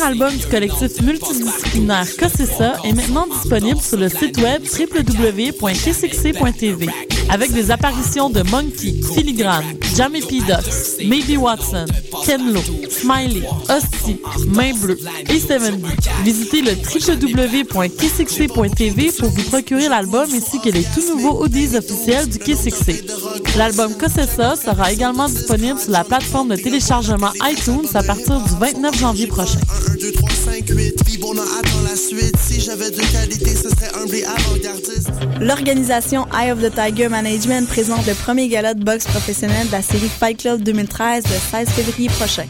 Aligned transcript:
Premier 0.00 0.12
album 0.12 0.34
du 0.34 0.46
collectif 0.46 1.02
multidisciplinaire 1.02 2.06
Cossessa 2.18 2.76
est 2.84 2.94
maintenant 2.94 3.26
disponible 3.26 3.80
sur 3.80 3.98
le 3.98 4.08
site 4.08 4.38
web 4.38 4.62
www.kcxc.tv 4.62 6.86
avec 7.28 7.52
des 7.52 7.70
apparitions 7.70 8.30
de 8.30 8.40
Monkey, 8.50 8.94
Filigrane, 9.14 9.76
Jamie 9.96 10.22
P. 10.22 10.40
Ducks, 10.40 11.04
Maybe 11.04 11.36
Watson, 11.38 11.84
Ken 12.24 12.50
Lo, 12.52 12.60
Smiley, 12.88 13.42
Hostie, 13.68 14.18
Main 14.48 14.72
Bleue 14.74 14.98
et 15.28 15.38
Steven 15.38 15.76
B. 15.76 15.86
Visitez 16.24 16.62
le 16.62 16.72
www.kcxc.tv 16.72 19.12
pour 19.18 19.28
vous 19.28 19.42
procurer 19.44 19.88
l'album 19.88 20.28
ainsi 20.34 20.60
que 20.60 20.70
les 20.70 20.82
tout 20.82 21.06
nouveaux 21.14 21.44
audios 21.44 21.76
officiels 21.76 22.28
du 22.28 22.38
KCXC. 22.38 23.04
L'album 23.56 23.94
Cossessa 23.96 24.54
sera 24.56 24.92
également 24.92 25.28
disponible 25.28 25.78
sur 25.78 25.90
la 25.90 26.04
plateforme 26.04 26.50
de 26.50 26.56
téléchargement 26.56 27.30
iTunes 27.42 27.86
à 27.94 28.02
partir 28.02 28.40
du 28.40 28.50
29 28.58 28.98
janvier 28.98 29.26
prochain. 29.26 29.58
L'organisation 35.40 36.26
Eye 36.32 36.52
of 36.52 36.60
the 36.60 36.72
Tiger 36.74 37.08
Management 37.08 37.68
présente 37.68 38.06
le 38.06 38.14
premier 38.14 38.48
gala 38.48 38.74
de 38.74 38.84
boxe 38.84 39.06
professionnel 39.06 39.66
de 39.66 39.72
la 39.72 39.82
série 39.82 40.08
Fight 40.08 40.40
Club 40.40 40.62
2013 40.62 41.24
le 41.24 41.58
16 41.58 41.68
février 41.70 42.08
prochain. 42.08 42.46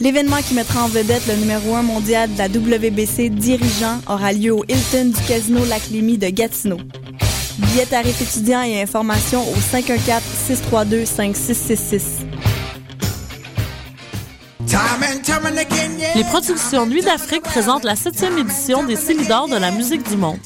L'événement 0.00 0.38
qui 0.38 0.54
mettra 0.54 0.82
en 0.82 0.88
vedette 0.88 1.26
le 1.28 1.36
numéro 1.36 1.76
1 1.76 1.82
mondial 1.82 2.32
de 2.32 2.38
la 2.38 2.48
WBC 2.48 3.28
dirigeant 3.28 4.00
aura 4.08 4.32
lieu 4.32 4.52
au 4.52 4.64
Hilton 4.66 5.12
du 5.16 5.22
Casino 5.28 5.64
Lac-Lémy 5.64 6.18
de 6.18 6.28
Gatineau. 6.28 6.78
Billets 7.62 7.86
tarifs 7.86 8.20
étudiants 8.20 8.62
et 8.62 8.82
informations 8.82 9.42
au 9.42 9.54
514-632-5666. 9.54 12.26
Les 16.14 16.24
productions 16.24 16.86
Nuit 16.86 17.02
d'Afrique 17.02 17.42
présentent 17.42 17.84
la 17.84 17.96
septième 17.96 18.38
édition 18.38 18.84
des 18.84 18.96
Célidors 18.96 19.48
de 19.48 19.56
la 19.56 19.70
musique 19.70 20.08
du 20.08 20.16
monde. 20.16 20.38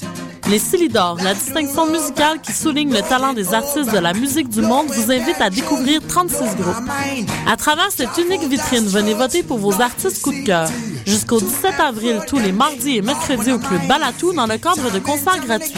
Les 0.49 0.61
Célidors, 0.61 1.19
la 1.25 1.35
distinction 1.35 1.87
musicale 1.87 2.41
qui 2.41 2.53
souligne 2.53 2.93
le 2.93 3.03
talent 3.03 3.33
des 3.33 3.53
artistes 3.53 3.93
de 3.93 3.99
la 3.99 4.13
musique 4.13 4.49
du 4.49 4.61
monde, 4.61 4.87
vous 4.87 5.11
invite 5.11 5.41
à 5.41 5.51
découvrir 5.51 6.01
36 6.07 6.37
groupes. 6.57 6.89
À 7.49 7.57
travers 7.57 7.91
cette 7.91 8.17
unique 8.17 8.49
vitrine, 8.49 8.87
venez 8.87 9.15
voter 9.15 9.43
pour 9.43 9.59
vos 9.59 9.81
artistes 9.81 10.23
coup 10.23 10.33
de 10.33 10.45
cœur. 10.45 10.69
Jusqu'au 11.05 11.41
17 11.41 11.81
avril, 11.81 12.21
tous 12.29 12.39
les 12.39 12.53
mardis 12.53 12.99
et 12.99 13.03
mercredis 13.03 13.53
au 13.53 13.59
Club 13.59 13.87
Balatou 13.89 14.33
dans 14.33 14.47
le 14.47 14.59
cadre 14.59 14.91
de 14.93 14.99
concerts 15.01 15.41
gratuits. 15.45 15.75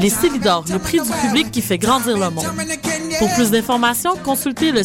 Les 0.00 0.10
Célidors, 0.10 0.64
le 0.70 0.78
prix 0.78 1.00
du 1.00 1.10
public 1.26 1.50
qui 1.50 1.60
fait 1.60 1.78
grandir 1.78 2.16
le 2.16 2.30
monde. 2.30 2.46
Pour 3.18 3.32
plus 3.34 3.50
d'informations, 3.50 4.14
consultez 4.24 4.70
le 4.70 4.84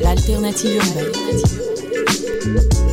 L'alternative 0.00 0.76
urbaine. 0.76 2.85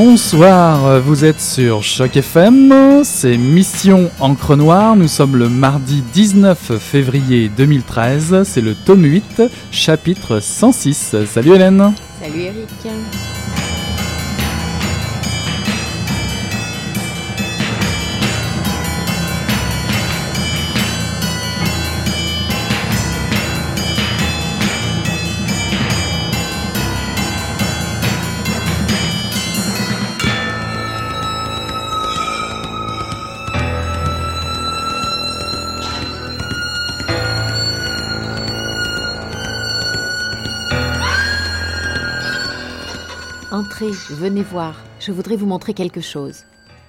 Bonsoir, 0.00 1.00
vous 1.00 1.24
êtes 1.24 1.40
sur 1.40 1.82
Choc 1.82 2.16
FM, 2.16 3.02
c'est 3.02 3.36
Mission 3.36 4.12
Encre 4.20 4.54
Noire, 4.54 4.94
nous 4.94 5.08
sommes 5.08 5.34
le 5.34 5.48
mardi 5.48 6.04
19 6.12 6.78
février 6.78 7.48
2013, 7.48 8.44
c'est 8.44 8.60
le 8.60 8.76
tome 8.76 9.02
8, 9.02 9.42
chapitre 9.72 10.38
106. 10.38 11.16
Salut 11.26 11.52
Hélène. 11.52 11.94
Salut 12.22 12.42
Eric 12.42 12.68
Entrez, 43.58 43.90
venez 44.10 44.44
voir, 44.44 44.84
je 45.00 45.10
voudrais 45.10 45.34
vous 45.34 45.44
montrer 45.44 45.74
quelque 45.74 46.00
chose. 46.00 46.44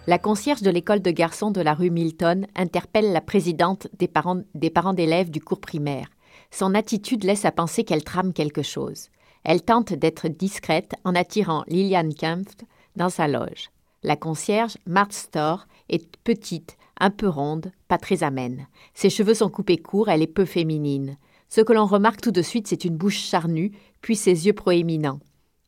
La 0.05 0.19
concierge 0.19 0.61
de 0.61 0.69
l'école 0.69 1.01
de 1.01 1.09
garçons 1.09 1.49
de 1.49 1.61
la 1.61 1.73
rue 1.73 1.89
Milton 1.89 2.45
interpelle 2.55 3.11
la 3.11 3.21
présidente 3.21 3.87
des 3.97 4.07
parents 4.07 4.43
des 4.53 4.69
parents 4.69 4.93
d'élèves 4.93 5.31
du 5.31 5.41
cours 5.41 5.61
primaire. 5.61 6.11
Son 6.51 6.75
attitude 6.75 7.23
laisse 7.23 7.43
à 7.43 7.51
penser 7.51 7.83
qu'elle 7.83 8.03
trame 8.03 8.33
quelque 8.33 8.61
chose. 8.61 9.09
Elle 9.43 9.63
tente 9.63 9.93
d'être 9.93 10.27
discrète 10.27 10.93
en 11.05 11.15
attirant 11.15 11.63
Liliane 11.65 12.13
Kempf 12.13 12.53
dans 12.95 13.09
sa 13.09 13.27
loge. 13.27 13.71
La 14.03 14.15
concierge, 14.15 14.77
Marthe 14.85 15.13
Storr, 15.13 15.65
est 15.89 16.17
petite, 16.17 16.77
un 16.99 17.09
peu 17.09 17.27
ronde, 17.27 17.71
pas 17.87 17.97
très 17.97 18.21
amène. 18.21 18.67
Ses 18.93 19.09
cheveux 19.09 19.33
sont 19.33 19.49
coupés 19.49 19.77
courts, 19.77 20.09
elle 20.09 20.21
est 20.21 20.27
peu 20.27 20.45
féminine. 20.45 21.17
Ce 21.49 21.61
que 21.61 21.73
l'on 21.73 21.87
remarque 21.87 22.21
tout 22.21 22.31
de 22.31 22.43
suite, 22.43 22.67
c'est 22.67 22.85
une 22.85 22.95
bouche 22.95 23.17
charnue, 23.17 23.71
puis 24.01 24.15
ses 24.15 24.45
yeux 24.45 24.53
proéminents. 24.53 25.19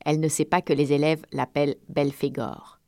Elle 0.06 0.20
ne 0.20 0.28
sait 0.28 0.46
pas 0.46 0.62
que 0.62 0.74
les 0.74 0.94
élèves 0.94 1.24
l'appellent 1.32 1.76
Belphégor. 1.90 2.80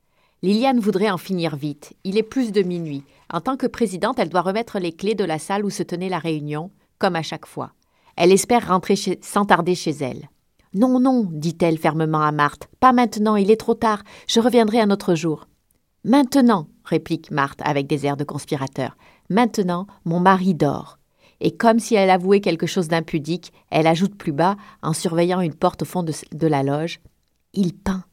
Liliane 0.42 0.80
voudrait 0.80 1.10
en 1.10 1.18
finir 1.18 1.56
vite. 1.56 1.94
Il 2.04 2.18
est 2.18 2.24
plus 2.24 2.52
de 2.52 2.62
minuit. 2.64 3.04
En 3.32 3.40
tant 3.40 3.56
que 3.56 3.68
présidente, 3.68 4.20
elle 4.20 4.30
doit 4.30 4.42
remettre 4.42 4.78
les 4.78 4.92
clés 4.92 5.16
de 5.16 5.24
la 5.24 5.40
salle 5.40 5.64
où 5.64 5.70
se 5.70 5.84
tenait 5.84 6.10
la 6.10 6.20
réunion, 6.20 6.72
comme 7.00 7.16
à 7.16 7.22
chaque 7.22 7.46
fois. 7.46 7.72
Elle 8.18 8.32
espère 8.32 8.68
rentrer 8.68 8.96
sans 9.22 9.46
tarder 9.46 9.76
chez 9.76 9.92
elle. 9.92 10.30
Non, 10.74 11.00
non, 11.00 11.28
dit-elle 11.32 11.78
fermement 11.78 12.24
à 12.24 12.32
Marthe. 12.32 12.68
Pas 12.80 12.94
maintenant, 12.94 13.36
il 13.36 13.52
est 13.52 13.60
trop 13.60 13.76
tard. 13.76 14.04
Je 14.28 14.40
reviendrai 14.40 14.82
un 14.82 14.90
autre 14.90 15.16
jour. 15.16 15.48
Maintenant, 16.04 16.68
réplique 16.84 17.32
Marthe 17.32 17.62
avec 17.64 17.88
des 17.88 18.06
airs 18.06 18.18
de 18.18 18.24
conspirateur. 18.24 18.98
Maintenant, 19.30 19.88
mon 20.04 20.20
mari 20.20 20.54
dort. 20.54 20.98
Et 21.46 21.52
comme 21.52 21.80
si 21.80 21.94
elle 21.94 22.10
avouait 22.10 22.40
quelque 22.40 22.66
chose 22.66 22.88
d'impudique, 22.88 23.52
elle 23.70 23.86
ajoute 23.86 24.16
plus 24.16 24.32
bas, 24.32 24.56
en 24.82 24.94
surveillant 24.94 25.42
une 25.42 25.54
porte 25.54 25.82
au 25.82 25.86
fond 25.86 26.02
de, 26.02 26.48
la 26.48 26.64
loge 26.64 27.02
Il 27.54 27.74
peint. 27.74 28.06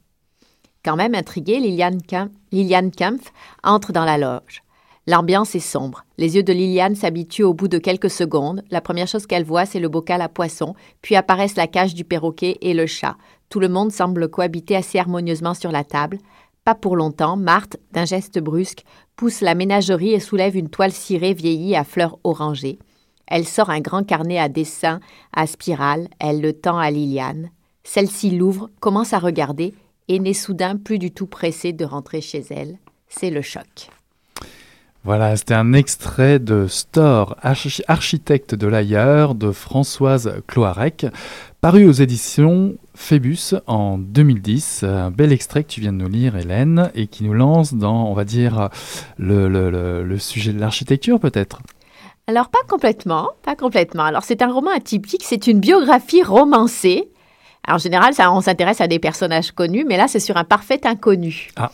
Quand 0.84 0.96
même 0.96 1.14
intriguée, 1.14 1.60
Liliane, 1.60 2.02
Kempf, 2.02 2.32
Liliane 2.50 2.90
Kempf 2.90 3.32
entre 3.62 3.92
dans 3.92 4.04
la 4.04 4.18
loge. 4.18 4.64
L'ambiance 5.06 5.54
est 5.54 5.60
sombre. 5.60 6.04
Les 6.18 6.34
yeux 6.34 6.42
de 6.42 6.52
Liliane 6.52 6.96
s'habituent 6.96 7.44
au 7.44 7.54
bout 7.54 7.68
de 7.68 7.78
quelques 7.78 8.10
secondes. 8.10 8.64
La 8.70 8.80
première 8.80 9.06
chose 9.06 9.26
qu'elle 9.26 9.44
voit, 9.44 9.64
c'est 9.64 9.80
le 9.80 9.88
bocal 9.88 10.22
à 10.22 10.28
poisson, 10.28 10.74
puis 11.00 11.14
apparaissent 11.14 11.56
la 11.56 11.68
cage 11.68 11.94
du 11.94 12.04
perroquet 12.04 12.58
et 12.62 12.74
le 12.74 12.86
chat. 12.86 13.16
Tout 13.48 13.60
le 13.60 13.68
monde 13.68 13.92
semble 13.92 14.28
cohabiter 14.28 14.74
assez 14.74 14.98
harmonieusement 14.98 15.54
sur 15.54 15.70
la 15.70 15.84
table. 15.84 16.18
Pas 16.64 16.74
pour 16.74 16.96
longtemps, 16.96 17.36
Marthe, 17.36 17.76
d'un 17.92 18.04
geste 18.04 18.40
brusque, 18.40 18.82
pousse 19.14 19.40
la 19.40 19.54
ménagerie 19.54 20.14
et 20.14 20.20
soulève 20.20 20.56
une 20.56 20.68
toile 20.68 20.92
cirée 20.92 21.32
vieillie 21.32 21.76
à 21.76 21.84
fleurs 21.84 22.18
orangées. 22.24 22.80
Elle 23.30 23.46
sort 23.46 23.70
un 23.70 23.80
grand 23.80 24.04
carnet 24.04 24.38
à 24.38 24.48
dessin 24.48 25.00
à 25.32 25.46
spirale, 25.46 26.08
elle 26.18 26.40
le 26.40 26.52
tend 26.52 26.78
à 26.78 26.90
Liliane. 26.90 27.50
Celle-ci 27.84 28.30
l'ouvre, 28.32 28.68
commence 28.80 29.14
à 29.14 29.18
regarder 29.18 29.72
et 30.08 30.18
n'est 30.18 30.34
soudain 30.34 30.76
plus 30.76 30.98
du 30.98 31.12
tout 31.12 31.26
pressée 31.26 31.72
de 31.72 31.84
rentrer 31.84 32.20
chez 32.20 32.44
elle. 32.50 32.76
C'est 33.08 33.30
le 33.30 33.42
choc. 33.42 33.88
Voilà, 35.02 35.34
c'était 35.36 35.54
un 35.54 35.72
extrait 35.72 36.38
de 36.38 36.66
Store, 36.66 37.36
architecte 37.42 38.54
de 38.54 38.66
l'ailleurs, 38.66 39.34
de 39.34 39.50
Françoise 39.50 40.42
Cloarec, 40.46 41.06
paru 41.62 41.86
aux 41.86 41.92
éditions 41.92 42.74
Phébus 42.94 43.54
en 43.66 43.96
2010. 43.96 44.82
Un 44.82 45.10
bel 45.10 45.32
extrait 45.32 45.64
que 45.64 45.70
tu 45.70 45.80
viens 45.80 45.94
de 45.94 45.98
nous 45.98 46.08
lire, 46.08 46.36
Hélène, 46.36 46.90
et 46.94 47.06
qui 47.06 47.24
nous 47.24 47.32
lance 47.32 47.72
dans, 47.72 48.08
on 48.08 48.14
va 48.14 48.24
dire, 48.24 48.68
le, 49.16 49.48
le 49.48 50.18
sujet 50.18 50.52
de 50.52 50.60
l'architecture 50.60 51.18
peut-être. 51.18 51.62
Alors 52.30 52.48
pas 52.48 52.60
complètement, 52.68 53.30
pas 53.42 53.56
complètement. 53.56 54.04
Alors 54.04 54.22
c'est 54.22 54.40
un 54.40 54.52
roman 54.52 54.70
atypique, 54.70 55.24
c'est 55.24 55.48
une 55.48 55.58
biographie 55.58 56.22
romancée. 56.22 57.10
en 57.66 57.76
général, 57.76 58.14
ça, 58.14 58.30
on 58.32 58.40
s'intéresse 58.40 58.80
à 58.80 58.86
des 58.86 59.00
personnages 59.00 59.50
connus, 59.50 59.84
mais 59.84 59.96
là 59.96 60.06
c'est 60.06 60.20
sur 60.20 60.36
un 60.36 60.44
parfait 60.44 60.86
inconnu. 60.86 61.48
Ah. 61.56 61.72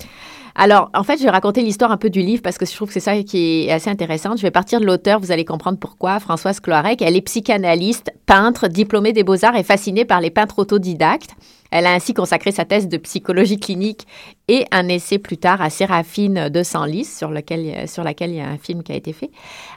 Alors, 0.59 0.91
en 0.95 1.05
fait, 1.05 1.19
je 1.19 1.25
vais 1.25 1.31
raconter 1.31 1.61
l'histoire 1.61 1.93
un 1.93 1.99
peu 1.99 2.09
du 2.09 2.23
livre 2.23 2.41
parce 2.41 2.57
que 2.57 2.65
je 2.65 2.75
trouve 2.75 2.89
que 2.89 2.95
c'est 2.95 3.01
ça 3.01 3.23
qui 3.23 3.67
est 3.67 3.71
assez 3.71 3.91
intéressant. 3.91 4.37
Je 4.37 4.43
vais 4.43 4.51
partir 4.51 4.81
de 4.81 4.87
l'auteur, 4.87 5.21
vous 5.21 5.31
allez 5.31 5.45
comprendre 5.45 5.79
pourquoi. 5.79 6.19
Françoise 6.19 6.61
Cloarec, 6.61 7.03
elle 7.03 7.15
est 7.15 7.21
psychanalyste, 7.21 8.11
peintre, 8.25 8.67
diplômée 8.69 9.13
des 9.13 9.23
beaux-arts 9.23 9.57
et 9.57 9.63
fascinée 9.63 10.07
par 10.07 10.23
les 10.23 10.31
peintres 10.31 10.59
autodidactes. 10.59 11.37
Elle 11.71 11.85
a 11.87 11.93
ainsi 11.93 12.15
consacré 12.15 12.53
sa 12.53 12.65
thèse 12.65 12.89
de 12.89 12.97
psychologie 12.97 13.59
clinique 13.61 14.07
et 14.49 14.65
un 14.71 14.89
essai 14.89 15.19
plus 15.19 15.37
tard 15.37 15.61
à 15.61 15.69
Séraphine 15.69 16.49
de 16.49 16.63
Senlis, 16.63 17.05
sur, 17.05 17.31
lequel, 17.31 17.87
sur 17.87 18.03
laquelle 18.03 18.31
il 18.31 18.37
y 18.37 18.41
a 18.41 18.49
un 18.49 18.57
film 18.57 18.83
qui 18.83 18.93
a 18.93 18.97
été 18.97 19.13
fait. 19.13 19.31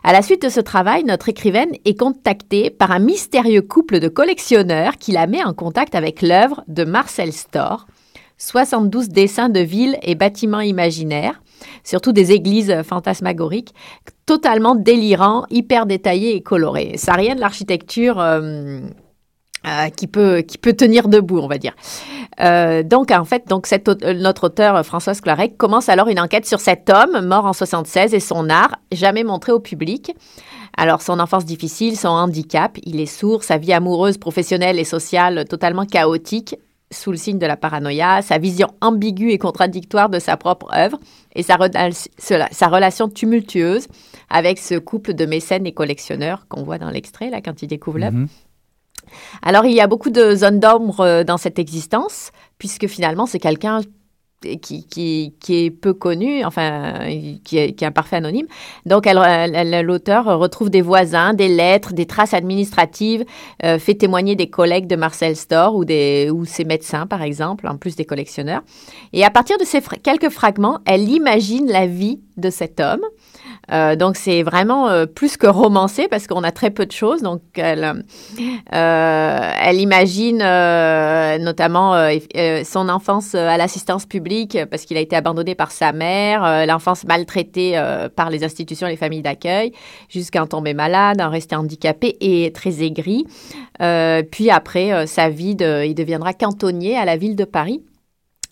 À 0.03 0.13
la 0.13 0.21
suite 0.21 0.43
de 0.43 0.49
ce 0.49 0.61
travail, 0.61 1.03
notre 1.03 1.27
écrivaine 1.27 1.71
est 1.83 1.99
contactée 1.99 2.69
par 2.69 2.91
un 2.91 2.99
mystérieux 2.99 3.63
couple 3.63 3.99
de 3.99 4.07
collectionneurs 4.07 4.97
qui 4.97 5.11
la 5.11 5.27
met 5.27 5.43
en 5.43 5.53
contact 5.53 5.93
avec 5.93 6.21
l'œuvre 6.21 6.63
de 6.69 6.85
Marcel 6.85 7.33
Storr, 7.33 7.85
72 8.39 9.09
dessins 9.09 9.49
de 9.49 9.59
villes 9.59 9.97
et 10.01 10.15
bâtiments 10.15 10.61
imaginaires, 10.61 11.41
surtout 11.83 12.13
des 12.13 12.31
églises 12.31 12.81
fantasmagoriques, 12.83 13.73
totalement 14.25 14.75
délirants, 14.75 15.45
hyper 15.49 15.85
détaillés 15.85 16.35
et 16.35 16.41
colorés. 16.41 16.93
Ça 16.95 17.13
rien 17.13 17.35
de 17.35 17.41
l'architecture 17.41 18.19
euh, 18.19 18.79
euh, 19.67 19.89
qui, 19.89 20.07
peut, 20.07 20.39
qui 20.39 20.57
peut 20.57 20.73
tenir 20.73 21.09
debout, 21.09 21.39
on 21.39 21.47
va 21.47 21.57
dire. 21.57 21.75
Euh, 22.39 22.81
donc, 22.81 23.11
en 23.11 23.25
fait, 23.25 23.45
donc 23.49 23.67
notre 24.15 24.45
auteur, 24.45 24.85
Françoise 24.85 25.19
Clarec, 25.19 25.57
commence 25.57 25.89
alors 25.89 26.07
une 26.07 26.19
enquête 26.19 26.45
sur 26.45 26.61
cet 26.61 26.89
homme 26.89 27.25
mort 27.25 27.45
en 27.45 27.51
76 27.51 28.13
et 28.13 28.21
son 28.21 28.49
art, 28.49 28.77
jamais 28.93 29.25
montré 29.25 29.51
au 29.51 29.59
public. 29.59 30.15
Alors, 30.77 31.01
son 31.01 31.19
enfance 31.19 31.43
difficile, 31.43 31.97
son 31.97 32.07
handicap, 32.07 32.77
il 32.83 33.01
est 33.01 33.05
sourd, 33.05 33.43
sa 33.43 33.57
vie 33.57 33.73
amoureuse, 33.73 34.17
professionnelle 34.17 34.79
et 34.79 34.85
sociale 34.85 35.43
totalement 35.49 35.85
chaotique, 35.85 36.55
sous 36.91 37.11
le 37.11 37.17
signe 37.17 37.37
de 37.37 37.45
la 37.45 37.55
paranoïa, 37.55 38.21
sa 38.21 38.37
vision 38.37 38.69
ambiguë 38.81 39.31
et 39.31 39.37
contradictoire 39.37 40.09
de 40.09 40.19
sa 40.19 40.37
propre 40.37 40.67
œuvre 40.73 40.99
et 41.35 41.43
sa, 41.43 41.57
sa 42.17 42.67
relation 42.67 43.09
tumultueuse 43.09 43.87
avec 44.29 44.57
ce 44.57 44.75
couple 44.75 45.13
de 45.13 45.25
mécènes 45.25 45.67
et 45.67 45.71
collectionneurs 45.71 46.47
qu'on 46.47 46.63
voit 46.63 46.77
dans 46.77 46.89
l'extrait, 46.89 47.29
là, 47.29 47.41
quand 47.41 47.61
il 47.61 47.67
découvre 47.67 47.99
l'œuvre. 47.99 48.17
Mhm. 48.17 48.27
Alors, 49.41 49.65
il 49.65 49.73
y 49.73 49.81
a 49.81 49.87
beaucoup 49.87 50.09
de 50.09 50.35
zones 50.35 50.59
d'ombre 50.59 50.99
euh, 51.01 51.23
dans 51.23 51.37
cette 51.37 51.59
existence, 51.59 52.31
puisque 52.57 52.87
finalement, 52.87 53.25
c'est 53.25 53.39
quelqu'un 53.39 53.81
qui, 54.61 54.85
qui, 54.87 55.33
qui, 55.39 55.65
est 55.65 55.69
peu 55.69 55.93
connu, 55.93 56.43
enfin, 56.45 56.93
qui 57.43 57.57
est, 57.57 57.73
qui 57.73 57.83
est 57.83 57.87
un 57.87 57.91
parfait 57.91 58.15
anonyme. 58.15 58.47
Donc, 58.85 59.05
l'auteur 59.05 60.25
retrouve 60.39 60.69
des 60.69 60.81
voisins, 60.81 61.33
des 61.33 61.49
lettres, 61.49 61.93
des 61.93 62.05
traces 62.05 62.33
administratives, 62.33 63.25
euh, 63.63 63.79
fait 63.79 63.95
témoigner 63.95 64.35
des 64.35 64.49
collègues 64.49 64.87
de 64.87 64.95
Marcel 64.95 65.35
Storr 65.35 65.75
ou, 65.75 65.85
des, 65.85 66.29
ou 66.31 66.45
ses 66.45 66.63
médecins, 66.63 67.07
par 67.07 67.21
exemple, 67.21 67.67
en 67.67 67.77
plus 67.77 67.95
des 67.95 68.05
collectionneurs. 68.05 68.61
Et 69.13 69.23
à 69.23 69.29
partir 69.29 69.57
de 69.57 69.65
ces 69.65 69.81
quelques 69.81 70.29
fragments, 70.29 70.79
elle 70.85 71.09
imagine 71.09 71.67
la 71.67 71.85
vie 71.85 72.19
de 72.37 72.49
cet 72.49 72.79
homme. 72.79 73.03
Euh, 73.71 73.95
donc 73.95 74.15
c'est 74.15 74.43
vraiment 74.43 74.89
euh, 74.89 75.05
plus 75.05 75.37
que 75.37 75.47
romancé 75.47 76.07
parce 76.07 76.27
qu'on 76.27 76.43
a 76.43 76.51
très 76.51 76.71
peu 76.71 76.85
de 76.85 76.91
choses. 76.91 77.21
Donc 77.21 77.41
elle, 77.55 78.03
euh, 78.73 79.51
elle 79.61 79.79
imagine 79.79 80.37
notamment 81.43 82.09
son 82.63 82.89
enfance 82.89 83.35
à 83.35 83.57
l'assistance 83.57 84.05
publique 84.05 84.57
parce 84.69 84.83
qu'il 84.85 84.97
a 84.97 84.99
été 84.99 85.15
abandonné 85.15 85.55
par 85.55 85.71
sa 85.71 85.91
mère, 85.91 86.65
l'enfance 86.65 87.05
maltraitée 87.05 87.81
par 88.15 88.29
les 88.29 88.43
institutions 88.43 88.87
et 88.87 88.91
les 88.91 88.97
familles 88.97 89.21
d'accueil, 89.21 89.73
jusqu'à 90.09 90.43
en 90.43 90.47
tomber 90.47 90.73
malade, 90.73 91.21
en 91.21 91.29
rester 91.29 91.55
handicapé 91.55 92.17
et 92.21 92.51
très 92.51 92.83
aigri. 92.83 93.25
puis 94.31 94.49
après 94.49 95.07
sa 95.07 95.29
vie, 95.29 95.55
de, 95.55 95.85
il 95.85 95.95
deviendra 95.95 96.33
cantonnier 96.33 96.97
à 96.97 97.05
la 97.05 97.17
ville 97.17 97.35
de 97.35 97.45
Paris 97.45 97.81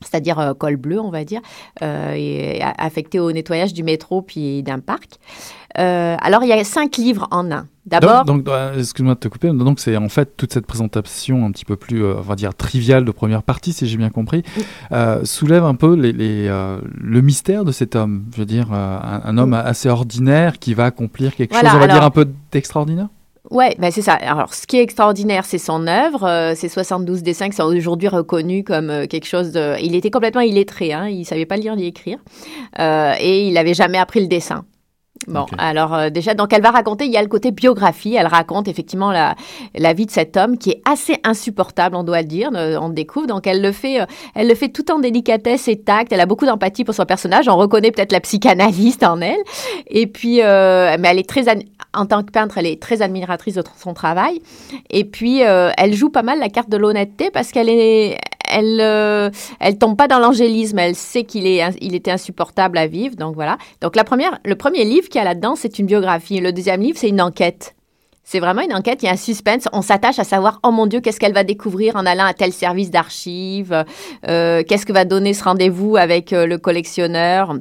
c'est-à-dire 0.02 0.40
euh, 0.40 0.54
col 0.54 0.76
bleu, 0.76 1.00
on 1.00 1.10
va 1.10 1.24
dire, 1.24 1.42
euh, 1.82 2.14
et 2.16 2.62
affecté 2.62 3.20
au 3.20 3.32
nettoyage 3.32 3.74
du 3.74 3.84
métro 3.84 4.22
puis 4.22 4.64
d'un 4.64 4.80
parc. 4.80 5.20
Euh, 5.80 6.16
alors, 6.20 6.44
il 6.44 6.50
y 6.50 6.54
a 6.54 6.64
cinq 6.64 6.98
livres 6.98 7.28
en 7.32 7.52
un. 7.52 7.68
D'abord. 7.86 8.26
Donc, 8.26 8.46
excuse-moi 8.78 9.14
de 9.14 9.20
te 9.20 9.28
couper. 9.28 9.50
Donc, 9.50 9.80
c'est 9.80 9.96
en 9.96 10.10
fait 10.10 10.36
toute 10.36 10.52
cette 10.52 10.66
présentation 10.66 11.46
un 11.46 11.52
petit 11.52 11.66
peu 11.66 11.76
plus, 11.78 12.04
on 12.04 12.22
va 12.22 12.36
dire, 12.36 12.54
triviale 12.54 13.06
de 13.06 13.12
première 13.12 13.44
partie, 13.44 13.72
si 13.74 13.88
j'ai 13.88 13.98
bien 13.98 14.10
compris, 14.10 14.44
soulève 15.24 15.64
un 15.64 15.76
peu 15.76 15.94
les, 15.94 16.48
le 16.48 17.22
mystère 17.22 17.64
de 17.64 17.72
cet 17.72 17.96
homme. 17.96 18.26
Je 18.34 18.40
veux 18.40 18.46
dire, 18.46 18.74
un, 18.74 19.38
homme 19.38 19.54
assez 19.54 19.88
ordinaire 19.88 20.60
qui 20.60 20.74
va 20.74 20.86
accomplir 20.86 21.36
quelque 21.36 21.54
chose, 21.54 21.70
on 21.74 21.80
va 21.80 21.88
dire, 21.88 22.04
un 22.04 22.10
peu 22.10 22.28
d'extraordinaire 22.52 23.08
Ouais, 23.50 23.76
ben 23.80 23.92
c'est 23.92 24.02
ça. 24.02 24.14
Alors, 24.14 24.54
ce 24.54 24.68
qui 24.68 24.78
est 24.78 24.82
extraordinaire, 24.82 25.46
c'est 25.46 25.58
son 25.58 25.88
œuvre. 25.88 26.26
Euh, 26.26 26.56
ces 26.56 26.68
72 26.68 27.24
dessins 27.24 27.50
qui 27.50 27.56
sont 27.56 27.64
aujourd'hui 27.64 28.10
reconnus 28.10 28.64
comme 28.66 28.90
euh, 28.90 29.08
quelque 29.08 29.28
chose 29.28 29.52
de. 29.52 29.76
Il 29.82 29.96
était 29.96 30.12
complètement 30.12 30.42
illettré, 30.42 30.92
hein. 30.94 31.08
Il 31.08 31.26
savait 31.26 31.46
pas 31.46 31.56
lire 31.56 31.76
ni 31.76 31.86
écrire, 31.86 32.20
euh, 32.80 33.14
et 33.20 33.48
il 33.48 33.54
n'avait 33.54 33.74
jamais 33.74 33.98
appris 33.98 34.20
le 34.20 34.28
dessin. 34.28 34.66
Bon, 35.28 35.46
alors 35.58 35.94
euh, 35.94 36.10
déjà, 36.10 36.34
donc 36.34 36.54
elle 36.54 36.62
va 36.62 36.72
raconter, 36.72 37.06
il 37.06 37.12
y 37.12 37.18
a 37.18 37.22
le 37.22 37.28
côté 37.28 37.52
biographie, 37.52 38.16
elle 38.16 38.28
raconte 38.28 38.68
effectivement 38.68 39.12
la, 39.12 39.36
la 39.76 39.94
vie 39.94 40.06
de 40.06 40.12
cet 40.12 40.38
homme 40.38 40.58
qui 40.58 40.72
est 40.72 40.82
assez 40.86 41.18
insupportable, 41.24 41.96
on 41.96 42.04
doit 42.04 42.22
le 42.22 42.28
dire, 42.28 42.50
on 42.54 42.88
le 42.88 42.94
découvre, 42.94 43.28
donc 43.28 43.46
elle 43.46 43.62
le 43.62 43.72
fait, 43.72 44.00
elle 44.36 44.48
le 44.48 44.56
fait 44.56 44.70
tout 44.70 44.90
en 44.92 45.00
délicatesse 45.00 45.68
et 45.68 45.76
tact, 45.76 46.14
elle 46.14 46.22
a 46.22 46.26
beaucoup 46.26 46.46
d'empathie 46.46 46.86
pour 46.86 46.96
son 46.96 47.06
personnage, 47.06 47.50
on 47.50 47.58
reconnaît 47.58 47.92
peut-être 47.92 48.14
la 48.14 48.22
psychanalyste 48.22 49.04
en 49.04 49.20
elle, 49.20 49.42
et 49.88 50.08
puis, 50.08 50.38
mais 50.38 51.08
elle 51.10 51.20
est 51.20 51.28
très, 51.28 51.46
en 51.94 52.06
tant 52.06 52.24
que 52.24 52.32
peintre, 52.32 52.58
elle 52.58 52.68
est 52.68 52.82
très 52.82 53.02
admiratrice 53.02 53.56
de 53.56 53.64
son 53.78 53.94
travail. 53.94 54.42
Et 54.90 55.04
puis, 55.04 55.44
euh, 55.44 55.72
elle 55.78 55.94
joue 55.94 56.10
pas 56.10 56.22
mal 56.22 56.40
la 56.40 56.50
carte 56.50 56.70
de 56.70 56.78
l'honnêteté 56.78 57.32
parce 57.32 57.52
qu'elle 57.52 57.70
est, 57.70 58.18
elle, 58.48 58.80
euh, 58.82 59.30
elle 59.60 59.78
tombe 59.78 59.98
pas 59.98 60.08
dans 60.08 60.20
l'angélisme. 60.20 60.80
Elle 60.80 60.96
sait 60.96 61.24
qu'il 61.24 61.46
est, 61.48 61.62
il 61.82 61.96
était 61.96 62.12
insupportable 62.12 62.78
à 62.78 62.88
vivre. 62.88 63.16
Donc 63.16 63.36
voilà. 63.36 63.58
Donc 63.82 63.96
la 63.96 64.04
première, 64.04 64.40
le 64.46 64.56
premier 64.56 64.84
livre 64.84 65.10
qu'il 65.10 65.20
y 65.20 65.22
a 65.22 65.26
là-dedans, 65.26 65.56
c'est 65.56 65.80
une 65.80 65.86
biographie. 65.86 66.40
Le 66.40 66.52
deuxième 66.52 66.82
livre, 66.82 66.98
c'est 66.98 67.10
une 67.10 67.22
enquête. 67.22 67.76
C'est 68.24 68.42
vraiment 68.42 68.62
une 68.62 68.74
enquête, 68.74 69.04
il 69.04 69.06
y 69.06 69.10
a 69.10 69.14
un 69.14 69.18
suspense. 69.18 69.70
On 69.72 69.82
s'attache 69.82 70.20
à 70.20 70.26
savoir, 70.26 70.60
oh 70.64 70.72
mon 70.72 70.86
Dieu, 70.86 71.00
qu'est-ce 71.00 71.18
qu'elle 71.18 71.34
va 71.34 71.46
découvrir 71.46 71.96
en 71.96 72.06
allant 72.06 72.26
à 72.26 72.34
tel 72.34 72.52
service 72.52 72.92
d'archives 72.92 73.86
euh, 74.28 74.64
Qu'est-ce 74.68 74.86
que 74.86 74.92
va 74.92 75.06
donner 75.06 75.34
ce 75.34 75.46
rendez-vous 75.46 75.96
avec 75.96 76.32
le 76.32 76.58
collectionneur 76.58 77.56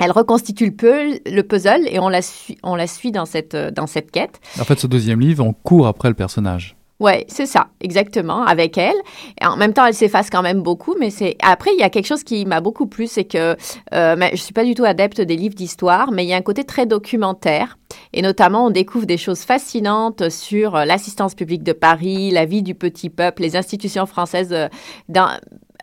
elle 0.00 0.10
reconstitue 0.10 0.66
le, 0.66 1.42
puzzle 1.42 1.86
et 1.88 2.00
on 2.00 2.08
la, 2.08 2.20
suit, 2.20 2.58
on 2.64 2.74
la 2.74 2.88
suit 2.88 3.12
dans 3.12 3.26
cette, 3.26 3.54
dans 3.54 3.86
cette 3.86 4.10
quête. 4.10 4.40
En 4.60 4.64
fait, 4.64 4.78
ce 4.78 4.88
deuxième 4.88 5.20
livre, 5.20 5.44
on 5.44 5.52
court 5.52 5.86
après 5.86 6.08
le 6.08 6.14
personnage. 6.14 6.76
Ouais, 7.04 7.26
c'est 7.28 7.44
ça, 7.44 7.66
exactement, 7.82 8.46
avec 8.46 8.78
elle. 8.78 8.96
Et 9.38 9.44
en 9.44 9.58
même 9.58 9.74
temps, 9.74 9.84
elle 9.84 9.92
s'efface 9.92 10.30
quand 10.30 10.40
même 10.40 10.62
beaucoup, 10.62 10.94
mais 10.98 11.10
c'est 11.10 11.36
après 11.42 11.70
il 11.74 11.78
y 11.78 11.82
a 11.82 11.90
quelque 11.90 12.06
chose 12.06 12.24
qui 12.24 12.46
m'a 12.46 12.62
beaucoup 12.62 12.86
plu, 12.86 13.06
c'est 13.06 13.24
que 13.24 13.56
euh, 13.92 14.28
je 14.32 14.40
suis 14.40 14.54
pas 14.54 14.64
du 14.64 14.74
tout 14.74 14.86
adepte 14.86 15.20
des 15.20 15.36
livres 15.36 15.54
d'histoire, 15.54 16.12
mais 16.12 16.24
il 16.24 16.28
y 16.28 16.32
a 16.32 16.36
un 16.36 16.40
côté 16.40 16.64
très 16.64 16.86
documentaire. 16.86 17.76
Et 18.14 18.22
notamment, 18.22 18.64
on 18.64 18.70
découvre 18.70 19.04
des 19.04 19.18
choses 19.18 19.40
fascinantes 19.40 20.30
sur 20.30 20.76
l'assistance 20.76 21.34
publique 21.34 21.62
de 21.62 21.74
Paris, 21.74 22.30
la 22.30 22.46
vie 22.46 22.62
du 22.62 22.74
petit 22.74 23.10
peuple, 23.10 23.42
les 23.42 23.54
institutions 23.54 24.06
françaises 24.06 24.54
euh, 24.54 24.68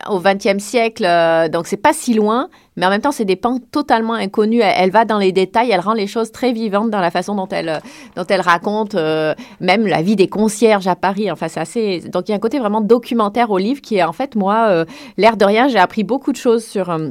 au 0.08 0.20
XXe 0.20 0.62
siècle, 0.62 1.04
euh, 1.04 1.48
donc 1.48 1.66
c'est 1.66 1.76
pas 1.76 1.92
si 1.92 2.14
loin, 2.14 2.48
mais 2.76 2.86
en 2.86 2.90
même 2.90 3.00
temps 3.00 3.12
c'est 3.12 3.24
des 3.24 3.36
pans 3.36 3.58
totalement 3.70 4.14
inconnus. 4.14 4.62
Elle, 4.64 4.90
va 4.90 5.04
dans 5.04 5.18
les 5.18 5.32
détails, 5.32 5.70
elle 5.70 5.80
rend 5.80 5.92
les 5.92 6.06
choses 6.06 6.32
très 6.32 6.52
vivantes 6.52 6.90
dans 6.90 7.00
la 7.00 7.10
façon 7.10 7.34
dont 7.34 7.48
elle 7.48 7.80
dont 8.16 8.24
elle 8.28 8.40
raconte 8.40 8.94
euh, 8.94 9.34
même 9.60 9.86
la 9.86 10.02
vie 10.02 10.16
des 10.16 10.28
concierges 10.28 10.88
à 10.88 10.96
Paris. 10.96 11.30
Enfin 11.30 11.48
c'est 11.48 11.60
assez, 11.60 12.00
donc 12.00 12.28
il 12.28 12.30
y 12.30 12.34
a 12.34 12.36
un 12.36 12.40
côté 12.40 12.58
vraiment 12.58 12.80
documentaire 12.80 13.50
au 13.50 13.58
livre 13.58 13.80
qui 13.80 13.96
est 13.96 14.02
en 14.02 14.12
fait 14.12 14.34
moi 14.34 14.66
euh, 14.70 14.84
l'air 15.18 15.36
de 15.36 15.44
rien, 15.44 15.68
j'ai 15.68 15.78
appris 15.78 16.04
beaucoup 16.04 16.32
de 16.32 16.38
choses 16.38 16.64
sur 16.64 16.90
euh, 16.90 17.10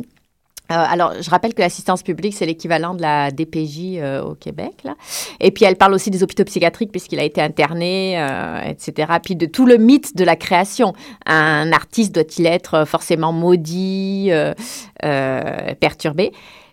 alors, 0.73 1.13
je 1.21 1.29
rappelle 1.29 1.53
que 1.53 1.61
l'assistance 1.61 2.03
publique, 2.03 2.33
c'est 2.33 2.45
l'équivalent 2.45 2.93
de 2.93 3.01
la 3.01 3.31
DPJ 3.31 3.97
euh, 3.97 4.23
au 4.23 4.35
Québec. 4.35 4.83
Et 5.39 5.51
puis, 5.51 5.65
elle 5.65 5.75
parle 5.75 5.93
aussi 5.93 6.09
des 6.09 6.23
hôpitaux 6.23 6.43
psychiatriques 6.43 6.91
puisqu'il 6.91 7.19
a 7.19 7.23
été 7.23 7.41
interné, 7.41 8.19
euh, 8.19 8.61
etc. 8.67 9.13
Puis 9.23 9.35
de 9.35 9.45
tout 9.45 9.65
le 9.65 9.77
mythe 9.77 10.15
de 10.15 10.23
la 10.23 10.35
création. 10.35 10.93
Un 11.25 11.71
artiste 11.71 12.13
doit-il 12.13 12.45
être 12.45 12.85
forcément 12.85 13.31
maudit, 13.31 14.31
perturbé? 15.79 16.31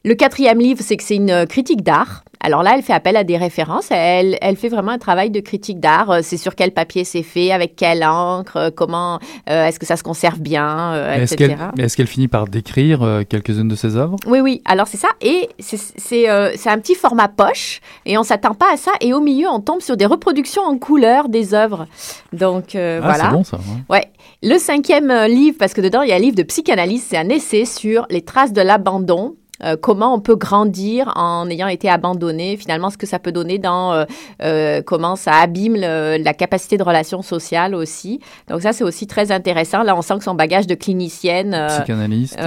Le 0.08 0.14
quatrième 0.14 0.58
livre, 0.58 0.80
c'est 0.82 0.96
que 0.96 1.04
c'est 1.04 1.16
une 1.16 1.44
critique 1.46 1.82
d'art. 1.82 2.24
Alors 2.40 2.62
là, 2.62 2.72
elle 2.74 2.82
fait 2.82 2.94
appel 2.94 3.14
à 3.14 3.24
des 3.24 3.36
références. 3.36 3.88
Elle, 3.90 4.38
elle 4.40 4.56
fait 4.56 4.70
vraiment 4.70 4.92
un 4.92 4.98
travail 4.98 5.28
de 5.28 5.38
critique 5.40 5.80
d'art. 5.80 6.10
Euh, 6.10 6.20
c'est 6.22 6.38
sur 6.38 6.54
quel 6.54 6.70
papier 6.70 7.04
c'est 7.04 7.22
fait, 7.22 7.52
avec 7.52 7.76
quelle 7.76 8.02
encre, 8.02 8.56
euh, 8.56 8.70
comment, 8.74 9.18
euh, 9.50 9.66
est-ce 9.66 9.78
que 9.78 9.84
ça 9.84 9.98
se 9.98 10.02
conserve 10.02 10.40
bien, 10.40 10.94
est-ce 11.12 11.34
etc. 11.34 11.56
Qu'elle, 11.74 11.84
est-ce 11.84 11.94
qu'elle 11.94 12.06
finit 12.06 12.26
par 12.26 12.46
décrire 12.46 13.00
quelques-unes 13.28 13.68
de 13.68 13.74
ses 13.74 13.96
œuvres? 13.96 14.16
Oui, 14.26 14.40
oui. 14.40 14.62
Alors 14.64 14.86
c'est 14.86 14.96
ça. 14.96 15.08
Et 15.20 15.50
c'est, 15.58 15.76
c'est, 15.76 16.26
un 16.26 16.78
petit 16.78 16.94
format 16.94 17.28
poche. 17.28 17.82
Et 18.06 18.16
on 18.16 18.22
s'attend 18.22 18.54
pas 18.54 18.72
à 18.72 18.78
ça. 18.78 18.92
Et 19.02 19.12
au 19.12 19.20
milieu, 19.20 19.48
on 19.48 19.60
tombe 19.60 19.82
sur 19.82 19.98
des 19.98 20.06
reproductions 20.06 20.62
en 20.62 20.78
couleur 20.78 21.28
des 21.28 21.52
œuvres. 21.52 21.86
Donc 22.32 22.74
ah, 22.74 23.00
voilà. 23.02 23.24
C'est 23.24 23.30
bon 23.30 23.44
ça. 23.44 23.58
Ouais. 23.90 24.06
Le 24.42 24.56
cinquième 24.56 25.12
livre, 25.26 25.58
parce 25.58 25.74
que 25.74 25.82
dedans 25.82 26.00
il 26.00 26.08
y 26.08 26.12
a 26.12 26.16
un 26.16 26.20
livre 26.20 26.36
de 26.36 26.44
psychanalyse, 26.44 27.04
c'est 27.06 27.18
un 27.18 27.28
essai 27.28 27.66
sur 27.66 28.06
les 28.08 28.22
traces 28.22 28.54
de 28.54 28.62
l'abandon 28.62 29.34
euh, 29.64 29.76
comment 29.80 30.14
on 30.14 30.20
peut 30.20 30.36
grandir 30.36 31.12
en 31.16 31.48
ayant 31.50 31.66
été 31.66 31.88
abandonné, 31.88 32.56
finalement 32.56 32.90
ce 32.90 32.96
que 32.96 33.06
ça 33.06 33.18
peut 33.18 33.32
donner 33.32 33.58
dans 33.58 33.92
euh, 33.92 34.04
euh, 34.42 34.82
comment 34.84 35.16
ça 35.16 35.32
abîme 35.32 35.74
la 35.76 36.34
capacité 36.34 36.76
de 36.76 36.82
relation 36.82 37.22
sociale 37.22 37.74
aussi. 37.74 38.20
Donc 38.48 38.62
ça 38.62 38.72
c'est 38.72 38.84
aussi 38.84 39.06
très 39.06 39.32
intéressant. 39.32 39.82
Là 39.82 39.96
on 39.96 40.02
sent 40.02 40.18
que 40.18 40.24
son 40.24 40.34
bagage 40.34 40.66
de 40.66 40.74
clinicienne, 40.74 41.56
psychanalyste, 41.68 42.38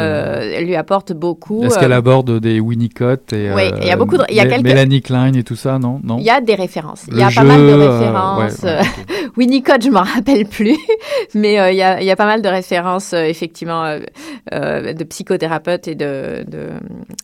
lui 0.61 0.75
apporte 0.75 1.13
beaucoup. 1.13 1.63
Est-ce 1.63 1.79
qu'elle 1.79 1.93
aborde 1.93 2.39
des 2.39 2.59
Winnicott 2.59 3.33
et 3.33 3.51
oui, 3.53 3.71
il 3.81 3.87
y 3.87 3.91
a 3.91 3.97
beaucoup 3.97 4.17
de, 4.17 4.23
il 4.29 4.35
y 4.35 4.39
a 4.39 4.45
quelques... 4.45 4.63
Mélanie 4.63 5.01
Klein 5.01 5.33
et 5.33 5.43
tout 5.43 5.55
ça, 5.55 5.79
non? 5.79 5.99
Non? 6.03 6.17
Il 6.17 6.23
y 6.23 6.29
a 6.29 6.39
des 6.39 6.55
références. 6.55 7.05
il 7.11 7.17
y 7.17 7.23
a 7.23 7.29
pas 7.29 7.43
mal 7.43 7.59
de 7.59 7.73
références. 7.73 8.63
Ouais, 8.63 8.79
Winnicott 9.37 9.83
je 9.83 9.89
m'en 9.89 10.03
rappelle 10.03 10.45
plus, 10.45 10.77
mais 11.35 11.53
il 11.73 11.77
y, 11.77 11.81
a, 11.81 12.01
il 12.01 12.05
y 12.05 12.11
a 12.11 12.15
pas 12.15 12.25
mal 12.25 12.41
de 12.41 12.47
références 12.47 13.13
effectivement 13.13 13.97
de 14.51 15.03
psychothérapeutes 15.03 15.87
et 15.87 15.95
de, 15.95 16.45
de 16.47 16.69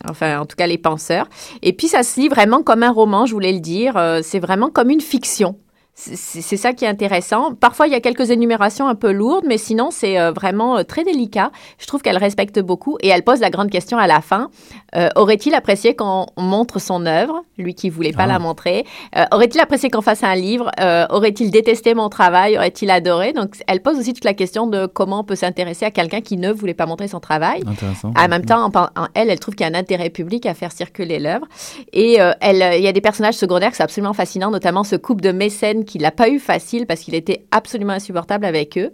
enfin 0.10 0.40
en 0.40 0.46
tout 0.46 0.56
cas 0.56 0.68
les 0.68 0.78
penseurs. 0.78 1.28
Et 1.62 1.74
puis 1.74 1.88
ça 1.88 2.04
se 2.04 2.20
lit 2.20 2.28
vraiment 2.28 2.64
comme 2.64 2.84
un 2.84 2.92
roman, 2.92 3.26
je 3.26 3.34
voulais 3.34 3.54
le 3.54 3.60
dire, 3.60 3.98
euh, 3.98 4.22
c'est 4.24 4.40
vraiment 4.40 4.70
comme 4.70 4.90
une 4.90 5.02
fiction. 5.02 5.58
C'est 6.00 6.58
ça 6.58 6.74
qui 6.74 6.86
est 6.86 6.88
intéressant. 6.88 7.56
Parfois, 7.56 7.88
il 7.88 7.92
y 7.92 7.96
a 7.96 8.00
quelques 8.00 8.30
énumérations 8.30 8.88
un 8.88 8.94
peu 8.94 9.12
lourdes, 9.12 9.46
mais 9.48 9.58
sinon, 9.58 9.90
c'est 9.90 10.20
euh, 10.20 10.32
vraiment 10.32 10.78
euh, 10.78 10.84
très 10.84 11.04
délicat. 11.04 11.52
Je 11.80 11.88
trouve 11.88 12.04
qu'elle 12.04 12.18
respecte 12.18 12.60
beaucoup 12.60 13.00
et 13.02 13.08
elle 13.08 13.24
pose 13.24 13.40
la 13.40 13.50
grande 13.50 13.72
question 13.72 13.98
à 13.98 14.06
la 14.06 14.22
fin. 14.22 14.52
Euh, 14.96 15.10
aurait-il 15.16 15.56
apprécié 15.56 15.96
qu'on 15.96 16.28
montre 16.38 16.78
son 16.78 17.08
œuvre, 17.08 17.42
lui 17.58 17.74
qui 17.74 17.90
voulait 17.90 18.12
pas 18.12 18.24
ah. 18.24 18.28
la 18.28 18.40
montrer 18.40 18.86
Aurait-il 19.32 19.60
apprécié 19.60 19.90
qu'on 19.90 20.04
fasse 20.04 20.24
un 20.24 20.36
livre? 20.36 20.70
Aurait-il 21.10 21.50
détesté 21.50 21.96
mon 21.96 22.10
travail? 22.10 22.58
Aurait-il 22.58 22.92
adoré? 22.92 23.34
Donc, 23.34 23.56
elle 23.66 23.82
pose 23.82 23.98
aussi 23.98 24.14
toute 24.14 24.24
la 24.24 24.36
question 24.36 24.68
de 24.68 24.86
comment 24.86 25.22
on 25.22 25.24
peut 25.24 25.36
s'intéresser 25.36 25.86
à 25.86 25.92
quelqu'un 25.92 26.22
qui 26.22 26.38
ne 26.38 26.52
voulait 26.52 26.76
pas 26.76 26.86
montrer 26.86 27.08
son 27.08 27.20
travail. 27.20 27.64
Intéressant. 27.66 28.14
En 28.16 28.28
même 28.28 28.46
temps, 28.46 28.70
en, 28.72 29.08
elle, 29.16 29.32
elle 29.32 29.40
trouve 29.40 29.56
qu'il 29.56 29.66
y 29.66 29.70
a 29.70 29.76
un 29.76 29.80
intérêt 29.80 30.12
public 30.12 30.46
à 30.46 30.54
faire 30.54 30.72
circuler 30.72 31.18
l'œuvre. 31.18 31.48
Et 31.92 32.20
elle, 32.40 32.76
il 32.78 32.84
y 32.84 32.88
a 32.88 32.94
des 32.94 33.02
personnages 33.02 33.36
secondaires 33.36 33.72
qui 33.72 33.78
sont 33.78 33.84
absolument 33.84 34.14
fascinants, 34.14 34.52
notamment 34.52 34.84
ce 34.84 34.96
couple 34.96 35.22
de 35.22 35.32
mécènes 35.32 35.86
qu'il 35.88 36.04
n'a 36.04 36.12
pas 36.12 36.30
eu 36.30 36.40
facile 36.40 36.86
parce 36.86 37.02
qu'il 37.02 37.16
était 37.16 37.46
absolument 37.52 37.94
insupportable 37.94 38.46
avec 38.46 38.78
eux. 38.78 38.92